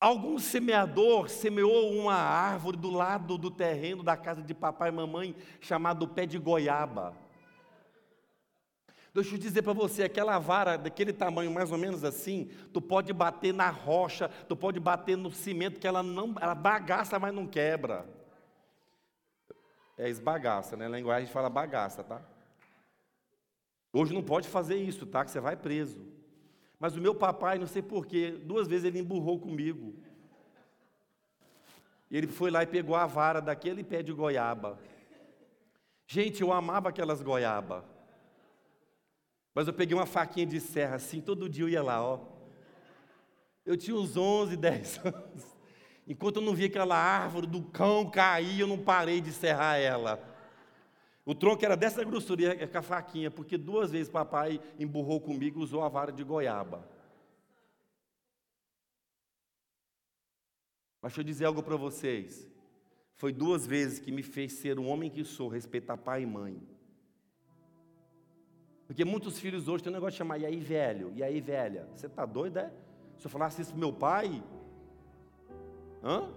[0.00, 5.34] Algum semeador semeou uma árvore do lado do terreno da casa de papai e mamãe,
[5.60, 7.16] chamado pé de goiaba.
[9.14, 13.12] Deixa eu dizer para você, aquela vara daquele tamanho mais ou menos assim, tu pode
[13.12, 17.46] bater na rocha, tu pode bater no cimento que ela não, ela bagaça, mas não
[17.46, 18.04] quebra.
[19.96, 20.88] É esbagaça, né?
[20.88, 22.20] Na linguagem a gente fala bagaça, tá?
[23.92, 25.24] Hoje não pode fazer isso, tá?
[25.24, 26.04] Que você vai preso.
[26.80, 29.94] Mas o meu papai, não sei porquê, duas vezes ele emburrou comigo.
[32.10, 34.78] Ele foi lá e pegou a vara daquele pé de goiaba.
[36.06, 37.84] Gente, eu amava aquelas goiaba.
[39.54, 42.20] Mas eu peguei uma faquinha de serra assim, todo dia eu ia lá, ó.
[43.64, 45.53] Eu tinha uns 11, 10 anos.
[46.06, 50.22] Enquanto eu não via aquela árvore do cão cair, eu não parei de serrar ela.
[51.24, 55.62] O tronco era dessa grossura, com a faquinha, porque duas vezes papai emburrou comigo e
[55.62, 56.86] usou a vara de goiaba.
[61.00, 62.46] Mas deixa eu dizer algo para vocês.
[63.14, 66.60] Foi duas vezes que me fez ser o homem que sou, respeitar pai e mãe.
[68.86, 71.88] Porque muitos filhos hoje têm um negócio de chamar, e aí velho, e aí velha.
[71.94, 72.70] Você está doido, é?
[73.16, 74.42] Se eu falasse isso para meu pai,
[76.04, 76.28] hã?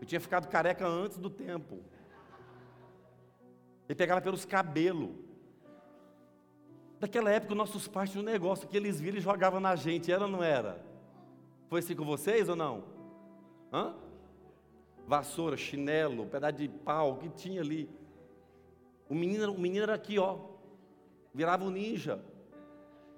[0.00, 1.78] Eu tinha ficado careca antes do tempo.
[3.88, 5.10] Ele pegava pelos cabelos.
[7.00, 10.24] Naquela época, nossos pais tinham um negócio que eles viram e jogavam na gente, era
[10.24, 10.84] ou não era?
[11.68, 12.84] Foi assim com vocês ou não?
[13.72, 13.94] Hã?
[15.06, 17.88] Vassoura, chinelo, pedaço de pau, que tinha ali.
[19.08, 20.38] O menino, o menino era aqui, ó.
[21.34, 22.20] Virava um ninja.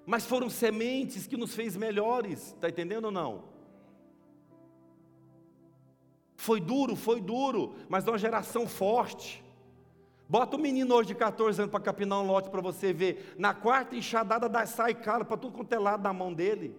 [0.07, 3.54] Mas foram sementes que nos fez melhores, está entendendo ou não?
[6.44, 9.42] Foi duro, foi duro, mas é uma geração forte.
[10.28, 13.35] Bota o menino hoje de 14 anos para capinar um lote para você ver.
[13.38, 16.76] Na quarta enxadada da sai caro para tudo quanto é lado na mão dele.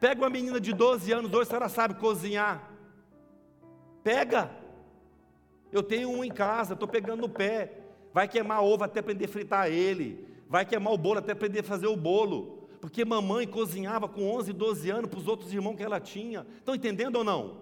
[0.00, 2.68] Pega uma menina de 12 anos, hoje ela sabe cozinhar.
[4.02, 4.50] Pega.
[5.70, 7.78] Eu tenho um em casa, estou pegando no pé.
[8.12, 10.26] Vai queimar ovo até aprender a fritar ele.
[10.48, 12.61] Vai queimar o bolo até aprender a fazer o bolo.
[12.82, 16.44] Porque mamãe cozinhava com 11, 12 anos para os outros irmãos que ela tinha.
[16.58, 17.58] Estão entendendo ou não?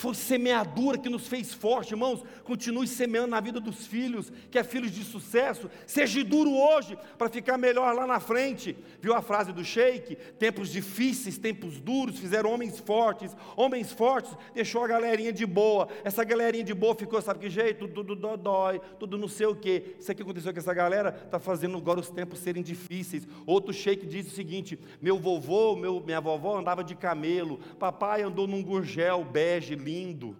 [0.00, 2.24] Foi semeadura que nos fez forte, irmãos.
[2.42, 5.70] Continue semeando na vida dos filhos, que é filhos de sucesso.
[5.86, 8.74] Seja duro hoje para ficar melhor lá na frente.
[8.98, 10.16] Viu a frase do Sheik?
[10.38, 13.36] Tempos difíceis, tempos duros fizeram homens fortes.
[13.54, 15.86] Homens fortes deixou a galerinha de boa.
[16.02, 17.86] Essa galerinha de boa ficou, sabe que jeito?
[17.86, 19.96] Tudo, tudo dói, tudo não sei o quê.
[20.00, 23.28] Isso aqui aconteceu com essa galera, está fazendo agora os tempos serem difíceis.
[23.44, 28.46] Outro Sheik diz o seguinte: meu vovô, meu, minha vovó andava de camelo, papai andou
[28.46, 30.36] num gurgel bege, lindo.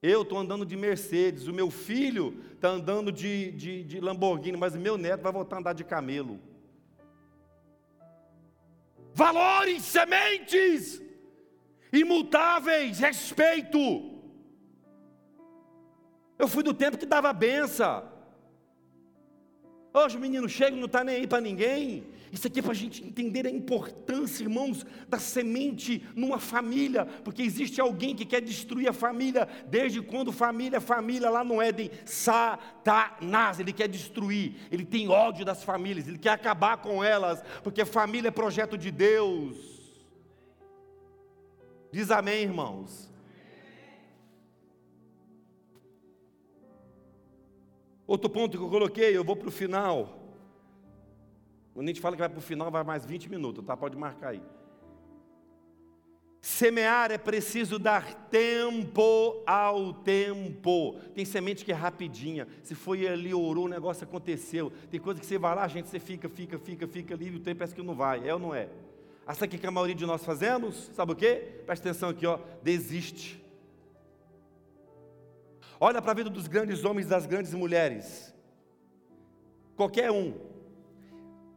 [0.00, 4.74] Eu estou andando de Mercedes, o meu filho está andando de, de, de Lamborghini, mas
[4.74, 6.38] o meu neto vai voltar a andar de camelo.
[9.12, 11.02] Valores, sementes,
[11.92, 13.78] imutáveis, respeito.
[16.38, 18.17] Eu fui do tempo que dava benção.
[19.98, 22.06] Hoje o menino chega não está nem aí para ninguém.
[22.30, 27.42] Isso aqui é para a gente entender a importância, irmãos, da semente numa família, porque
[27.42, 31.90] existe alguém que quer destruir a família, desde quando família é família lá no Éden,
[32.04, 37.84] Satanás, ele quer destruir, ele tem ódio das famílias, ele quer acabar com elas, porque
[37.84, 39.56] família é projeto de Deus.
[41.90, 43.10] Diz amém, irmãos.
[48.08, 50.18] Outro ponto que eu coloquei, eu vou para o final.
[51.74, 53.76] Quando a gente fala que vai para o final, vai mais 20 minutos, tá?
[53.76, 54.42] Pode marcar aí.
[56.40, 60.98] Semear é preciso dar tempo ao tempo.
[61.14, 62.48] Tem semente que é rapidinha.
[62.62, 64.72] Se foi ali, orou, o negócio aconteceu.
[64.90, 67.40] Tem coisa que você vai lá, gente, você fica, fica, fica, fica ali, e o
[67.40, 68.26] tempo parece que não vai.
[68.26, 68.70] É ou não é?
[69.26, 71.60] Aqui que a maioria de nós fazemos, sabe o quê?
[71.66, 72.38] Presta atenção aqui, ó.
[72.62, 73.46] Desiste.
[75.80, 78.34] Olha para a vida dos grandes homens e das grandes mulheres.
[79.76, 80.34] Qualquer um,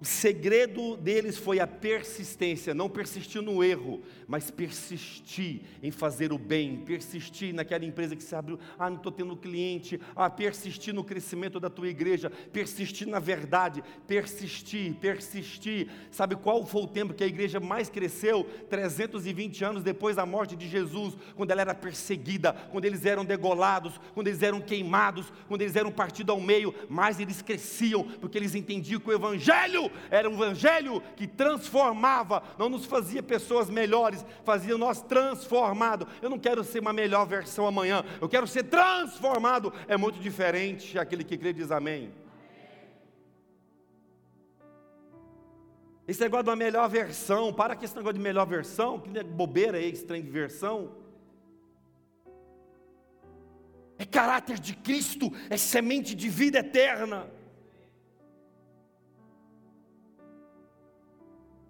[0.02, 6.40] o segredo deles foi a persistência, não persistir no erro, mas persistir em fazer o
[6.40, 11.04] bem, persistir naquela empresa que se abriu, ah, não estou tendo cliente, ah, persistir no
[11.04, 15.88] crescimento da tua igreja, persistir na verdade, persistir, persistir.
[16.10, 18.44] Sabe qual foi o tempo que a igreja mais cresceu?
[18.72, 24.02] 320 anos depois da morte de Jesus, quando ela era perseguida, quando eles eram degolados,
[24.16, 28.56] quando eles eram queimados, quando eles eram partidos ao meio, mais eles cresciam, porque eles
[28.56, 34.78] entendiam que o Evangelho era um evangelho que transformava, não nos fazia pessoas melhores, fazia
[34.78, 36.08] nós transformados.
[36.22, 39.74] Eu não quero ser uma melhor versão amanhã, eu quero ser transformado.
[39.88, 40.98] É muito diferente.
[40.98, 42.12] Aquele que crê diz amém.
[46.08, 49.24] Esse negócio de uma melhor versão, para com esse negócio de melhor versão, que é
[49.24, 50.92] bobeira aí, esse trem de versão.
[53.98, 57.28] É caráter de Cristo, é semente de vida eterna.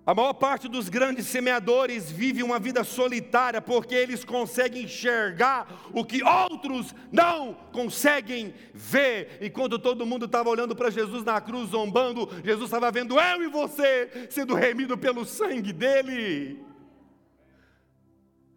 [0.03, 6.03] A maior parte dos grandes semeadores vive uma vida solitária porque eles conseguem enxergar o
[6.03, 9.37] que outros não conseguem ver.
[9.39, 13.43] E quando todo mundo estava olhando para Jesus na cruz, zombando, Jesus estava vendo eu
[13.43, 16.59] e você sendo remido pelo sangue dele.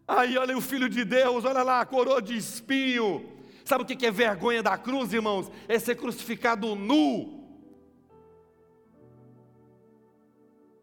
[0.08, 3.32] Aí olha o Filho de Deus, olha lá a coroa de espinho.
[3.66, 5.50] Sabe o que é vergonha da cruz, irmãos?
[5.68, 7.43] É ser crucificado nu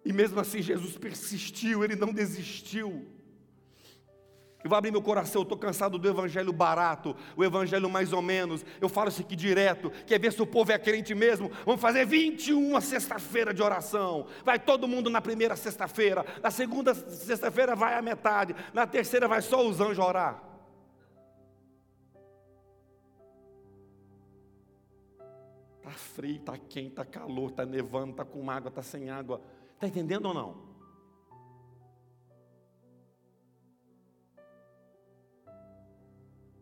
[0.03, 3.07] E mesmo assim Jesus persistiu, ele não desistiu.
[4.63, 8.21] Eu vou abrir meu coração, eu estou cansado do evangelho barato, o evangelho mais ou
[8.21, 8.63] menos.
[8.79, 9.91] Eu falo isso aqui direto.
[10.05, 11.51] Quer ver se o povo é crente mesmo?
[11.65, 14.27] Vamos fazer 21 sexta-feira de oração.
[14.43, 16.23] Vai todo mundo na primeira sexta-feira.
[16.43, 18.55] Na segunda sexta-feira vai a metade.
[18.71, 20.43] Na terceira vai só os anjos orar.
[25.79, 29.41] Está frio, está quente, está calor, está nevando, está com água, está sem água.
[29.81, 30.55] Está entendendo ou não?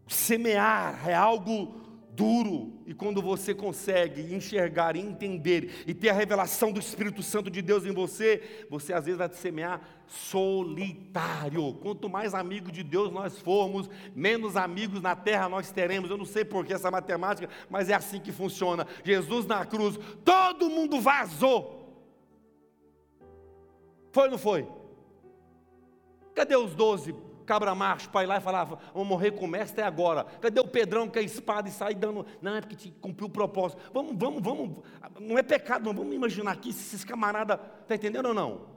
[0.08, 1.76] Semear é algo
[2.12, 7.62] duro, e quando você consegue enxergar, entender e ter a revelação do Espírito Santo de
[7.62, 11.74] Deus em você, você às vezes vai semear solitário.
[11.74, 16.10] Quanto mais amigo de Deus nós formos, menos amigos na terra nós teremos.
[16.10, 18.88] Eu não sei por que essa matemática, mas é assim que funciona.
[19.04, 21.79] Jesus na cruz, todo mundo vazou.
[24.12, 24.68] Foi ou não foi?
[26.34, 27.16] Cadê os doze
[27.50, 30.24] cabra macho para ir lá e falava, vamos morrer com o mestre é agora.
[30.40, 32.24] Cadê o Pedrão que é espada e sai dando?
[32.40, 33.82] Não, é porque cumpriu o propósito.
[33.92, 34.78] Vamos, vamos, vamos.
[35.20, 35.94] Não é pecado, não.
[35.96, 37.58] Vamos imaginar aqui se esses camaradas.
[37.82, 38.68] Está entendendo ou não?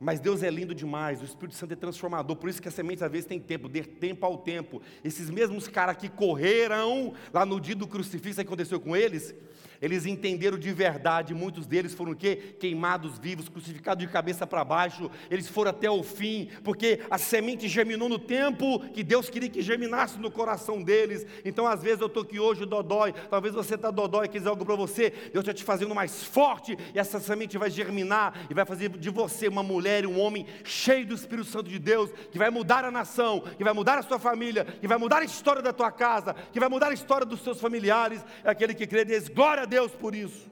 [0.00, 3.04] Mas Deus é lindo demais, o Espírito Santo é transformador, por isso que a semente
[3.04, 4.80] às vezes tem tempo, dê tempo ao tempo.
[5.04, 9.34] Esses mesmos caras que correram lá no dia do crucifixo, que aconteceu com eles?
[9.80, 12.54] Eles entenderam de verdade, muitos deles foram o quê?
[12.58, 17.68] Queimados vivos, crucificados de cabeça para baixo, eles foram até o fim, porque a semente
[17.68, 21.26] germinou no tempo que Deus queria que germinasse no coração deles.
[21.44, 24.64] Então, às vezes, eu estou aqui hoje dodói, talvez você está dodói e quiser algo
[24.64, 28.64] para você, Deus está te fazendo mais forte, e essa semente vai germinar e vai
[28.64, 32.38] fazer de você uma mulher e um homem cheio do Espírito Santo de Deus, que
[32.38, 35.62] vai mudar a nação, que vai mudar a sua família, que vai mudar a história
[35.62, 38.22] da tua casa, que vai mudar a história dos seus familiares.
[38.44, 40.50] É aquele que crê, diz glória a Deus por isso.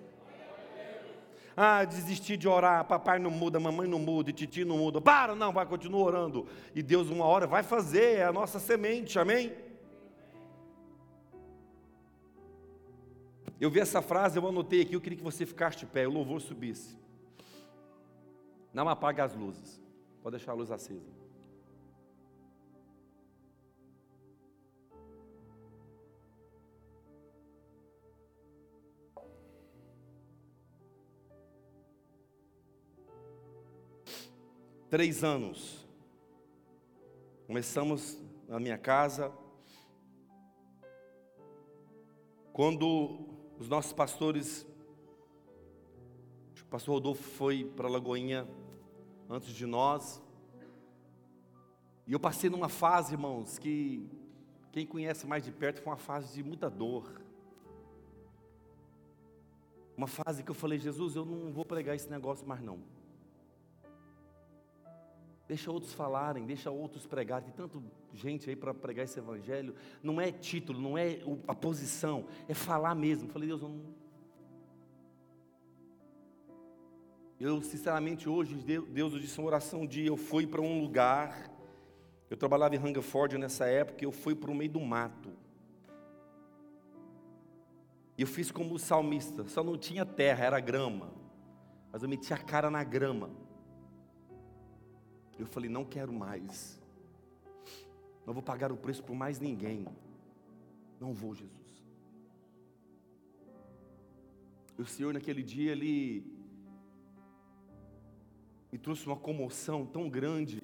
[1.60, 5.00] Ah, desistir de orar, papai não muda, mamãe não muda, titi não muda.
[5.00, 6.46] Para, não, vai, continua orando.
[6.72, 9.52] E Deus, uma hora, vai fazer, é a nossa semente, amém?
[13.60, 16.12] Eu vi essa frase, eu anotei aqui, eu queria que você ficasse de pé, o
[16.12, 16.96] louvor subisse.
[18.72, 19.82] Não apague as luzes,
[20.22, 21.17] pode deixar a luz acesa.
[34.90, 35.86] Três anos.
[37.46, 38.18] Começamos
[38.48, 39.30] na minha casa.
[42.52, 43.20] Quando
[43.58, 44.66] os nossos pastores,
[46.60, 48.48] o pastor Rodolfo foi para Lagoinha
[49.28, 50.22] antes de nós.
[52.06, 54.08] E eu passei numa fase, irmãos, que
[54.72, 57.20] quem conhece mais de perto foi uma fase de muita dor.
[59.94, 62.97] Uma fase que eu falei, Jesus, eu não vou pregar esse negócio mais não.
[65.48, 67.50] Deixa outros falarem, deixa outros pregarem.
[67.50, 67.82] Tem tanta
[68.12, 69.74] gente aí para pregar esse evangelho.
[70.02, 73.30] Não é título, não é a posição, é falar mesmo.
[73.30, 73.80] falei, Deus, eu não.
[77.40, 80.08] Eu, sinceramente, hoje, Deus, eu disse uma oração um dia.
[80.08, 81.50] Eu fui para um lugar.
[82.28, 84.04] Eu trabalhava em Hungerford nessa época.
[84.04, 85.32] Eu fui para o meio do mato.
[88.18, 89.48] E eu fiz como o salmista.
[89.48, 91.10] Só não tinha terra, era grama.
[91.90, 93.30] Mas eu meti a cara na grama.
[95.38, 96.80] Eu falei: não quero mais.
[98.26, 99.86] Não vou pagar o preço por mais ninguém.
[101.00, 101.84] Não vou, Jesus.
[104.76, 106.24] E o Senhor, naquele dia, Ele
[108.70, 110.62] me trouxe uma comoção tão grande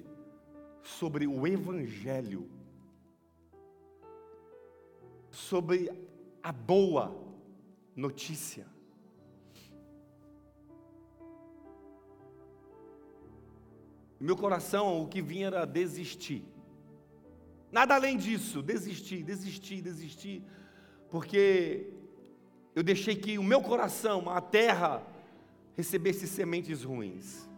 [0.83, 2.49] sobre o Evangelho,
[5.31, 5.89] sobre
[6.43, 7.13] a boa
[7.95, 8.74] notícia.
[14.19, 16.43] Meu coração o que vinha era desistir.
[17.71, 20.43] Nada além disso, desistir, desistir, desistir,
[21.09, 21.89] porque
[22.73, 25.05] eu deixei que o meu coração, a terra,
[25.75, 27.49] recebesse sementes ruins.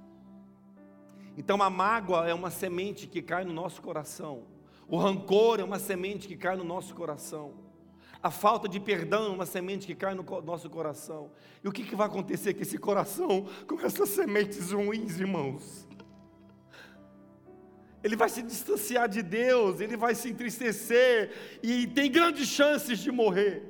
[1.37, 4.43] Então a mágoa é uma semente que cai no nosso coração.
[4.87, 7.53] O rancor é uma semente que cai no nosso coração.
[8.21, 11.29] A falta de perdão é uma semente que cai no nosso coração.
[11.63, 15.86] E o que, que vai acontecer com esse coração, com essas sementes ruins, irmãos?
[18.07, 23.11] Ele vai se distanciar de Deus, ele vai se entristecer e tem grandes chances de
[23.11, 23.63] morrer.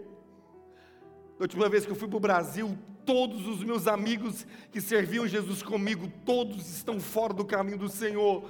[1.39, 5.27] A última vez que eu fui para o Brasil, todos os meus amigos que serviam
[5.27, 8.47] Jesus comigo, todos estão fora do caminho do Senhor.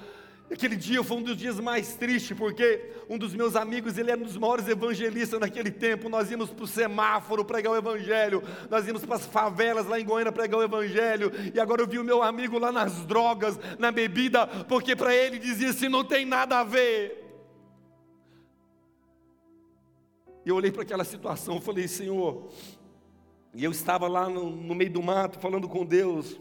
[0.49, 4.19] Aquele dia foi um dos dias mais tristes, porque um dos meus amigos, ele era
[4.19, 6.07] um dos maiores evangelistas naquele tempo.
[6.07, 10.05] Nós íamos para o semáforo pregar o evangelho, nós íamos para as favelas lá em
[10.05, 11.33] Goiânia pregar o evangelho.
[11.53, 15.37] E agora eu vi o meu amigo lá nas drogas, na bebida, porque para ele
[15.37, 17.25] dizia assim: não tem nada a ver.
[20.45, 22.49] E eu olhei para aquela situação, falei: Senhor,
[23.53, 26.39] e eu estava lá no, no meio do mato falando com Deus.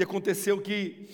[0.00, 1.10] E aconteceu que,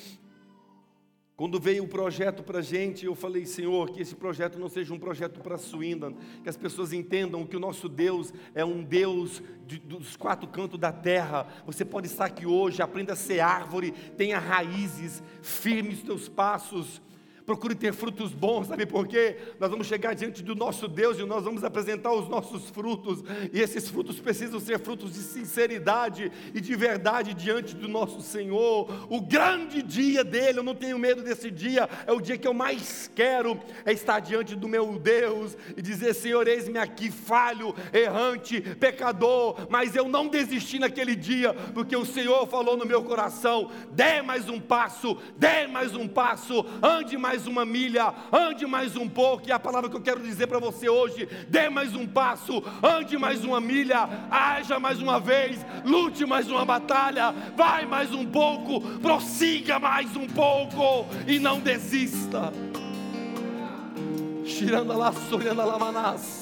[1.36, 4.94] quando veio o projeto para a gente, eu falei, Senhor, que esse projeto não seja
[4.94, 6.14] um projeto para Swindon,
[6.44, 10.78] que as pessoas entendam que o nosso Deus é um Deus de, dos quatro cantos
[10.78, 11.48] da terra.
[11.66, 17.02] Você pode estar aqui hoje, aprenda a ser árvore, tenha raízes, firme os teus passos,
[17.46, 19.36] procure ter frutos bons, sabe por quê?
[19.60, 23.22] Nós vamos chegar diante do nosso Deus e nós vamos apresentar os nossos frutos,
[23.52, 29.06] e esses frutos precisam ser frutos de sinceridade e de verdade diante do nosso Senhor.
[29.08, 32.52] O grande dia dele, eu não tenho medo desse dia, é o dia que eu
[32.52, 38.60] mais quero, é estar diante do meu Deus e dizer: Senhor, eis-me aqui, falho, errante,
[38.60, 44.20] pecador, mas eu não desisti naquele dia, porque o Senhor falou no meu coração: dê
[44.20, 49.06] mais um passo, dê mais um passo, ande mais mais uma milha, ande mais um
[49.06, 52.62] pouco, e a palavra que eu quero dizer para você hoje: dê mais um passo,
[52.82, 58.24] ande mais uma milha, haja mais uma vez, lute mais uma batalha, vai mais um
[58.24, 62.54] pouco, prossiga mais um pouco e não desista.
[64.46, 65.12] Shiranda lá,
[65.54, 66.40] Lamanás.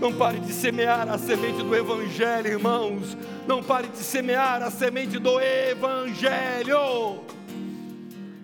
[0.00, 3.16] Não pare de semear a semente do Evangelho, irmãos.
[3.48, 7.24] Não pare de semear a semente do Evangelho.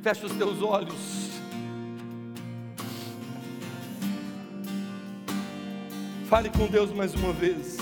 [0.03, 1.29] Feche os teus olhos.
[6.27, 7.80] Fale com Deus mais uma vez.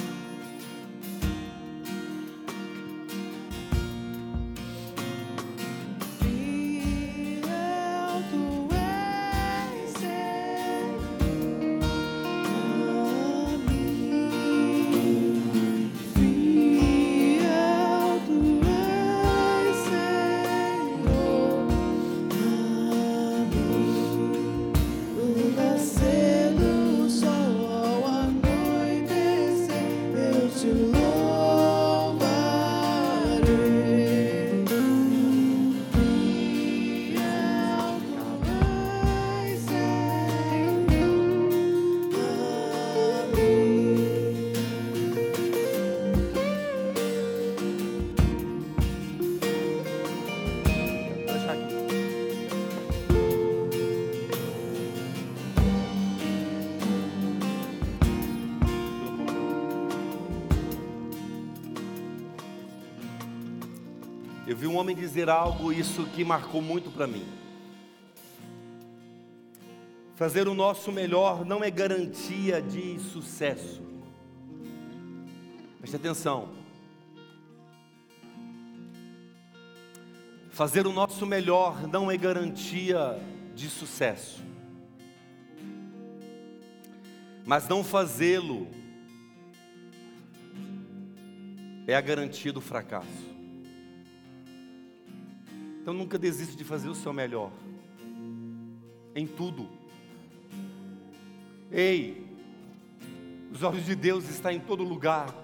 [64.89, 67.27] Homem dizer algo, isso que marcou muito para mim.
[70.15, 73.83] Fazer o nosso melhor não é garantia de sucesso.
[75.79, 76.49] Preste atenção.
[80.49, 83.21] Fazer o nosso melhor não é garantia
[83.55, 84.43] de sucesso.
[87.45, 88.67] Mas não fazê-lo
[91.87, 93.28] é a garantia do fracasso.
[95.89, 97.51] Então nunca desista de fazer o seu melhor.
[99.15, 99.67] Em tudo.
[101.73, 102.27] Ei,
[103.51, 105.35] os olhos de Deus estão em todo lugar.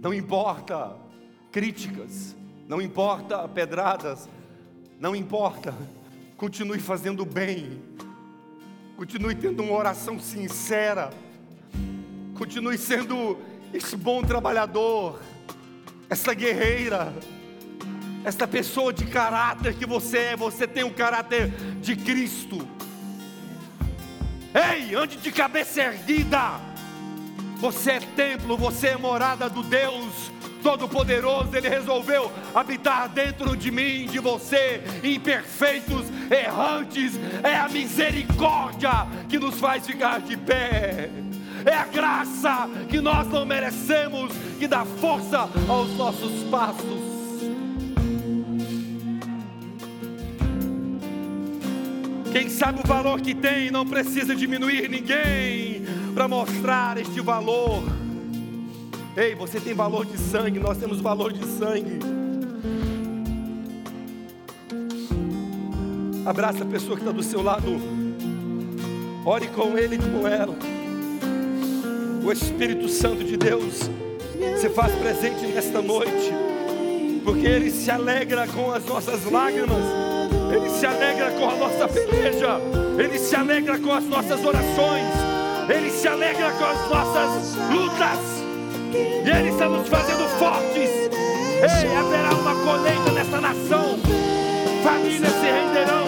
[0.00, 0.96] Não importa
[1.50, 2.34] críticas,
[2.66, 4.26] não importa pedradas,
[4.98, 5.74] não importa.
[6.38, 7.82] Continue fazendo bem.
[8.96, 11.10] Continue tendo uma oração sincera.
[12.38, 13.36] Continue sendo
[13.74, 15.20] esse bom trabalhador
[16.12, 17.10] essa guerreira,
[18.22, 21.48] essa pessoa de caráter que você é, você tem o caráter
[21.80, 22.68] de Cristo.
[24.54, 26.60] Ei, ande de cabeça erguida.
[27.56, 30.30] Você é templo, você é morada do Deus
[30.62, 37.14] Todo-Poderoso, Ele resolveu habitar dentro de mim, de você, imperfeitos, errantes.
[37.42, 38.90] É a misericórdia
[39.30, 41.08] que nos faz ficar de pé
[41.64, 47.12] é a graça que nós não merecemos, que dá força aos nossos passos.
[52.32, 55.84] Quem sabe o valor que tem não precisa diminuir ninguém
[56.14, 57.82] para mostrar este valor.
[59.14, 61.98] Ei, você tem valor de sangue, nós temos valor de sangue.
[66.24, 67.70] Abraça a pessoa que está do seu lado.
[69.24, 70.71] Ore com ele e com ela
[72.24, 73.90] o Espírito Santo de Deus
[74.60, 76.32] se faz presente nesta noite,
[77.24, 79.84] porque Ele se alegra com as nossas lágrimas,
[80.54, 82.60] Ele se alegra com a nossa peleja,
[82.98, 85.06] Ele se alegra com as nossas orações,
[85.68, 88.18] Ele se alegra com as nossas lutas,
[88.94, 90.90] e Ele está nos fazendo fortes.
[91.62, 93.98] Ei, haverá uma colheita nesta nação,
[94.82, 96.01] famílias se renderão,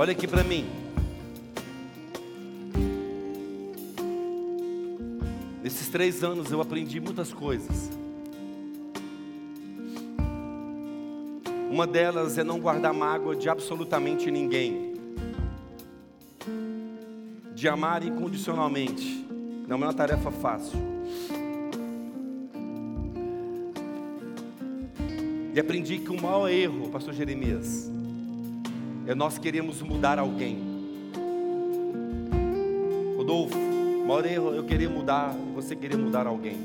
[0.00, 0.64] Olha aqui para mim.
[5.62, 7.90] Nesses três anos eu aprendi muitas coisas.
[11.70, 14.94] Uma delas é não guardar mágoa de absolutamente ninguém.
[17.54, 19.28] De amar incondicionalmente.
[19.68, 20.78] Não é uma tarefa fácil.
[25.54, 27.99] E aprendi que o maior erro, pastor Jeremias,
[29.10, 30.56] é nós queremos mudar alguém.
[33.16, 36.56] Rodolfo, o maior erro eu querer mudar, você querer mudar alguém.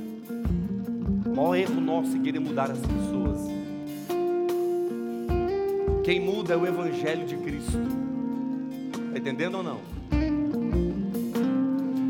[1.26, 3.39] O maior erro nosso é querer mudar as pessoas.
[6.04, 7.80] Quem muda é o Evangelho de Cristo.
[9.08, 9.80] Está entendendo ou não?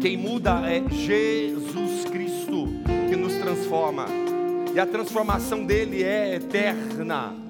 [0.01, 2.67] Quem muda é Jesus Cristo
[3.09, 4.05] que nos transforma.
[4.75, 7.44] E a transformação dele é eterna.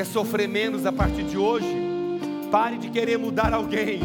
[0.00, 1.76] Quer sofrer menos a partir de hoje?
[2.50, 4.00] Pare de querer mudar alguém.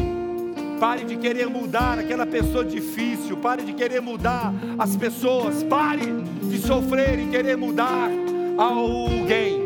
[0.78, 3.38] Pare de querer mudar aquela pessoa difícil.
[3.38, 5.62] Pare de querer mudar as pessoas.
[5.62, 6.04] Pare
[6.42, 8.10] de sofrer e querer mudar
[8.58, 9.62] alguém.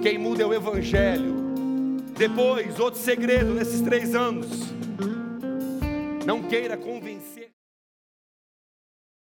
[0.00, 1.34] Quem muda é o Evangelho.
[2.16, 4.72] Depois, outro segredo nesses três anos.
[6.24, 7.21] Não queira convencer.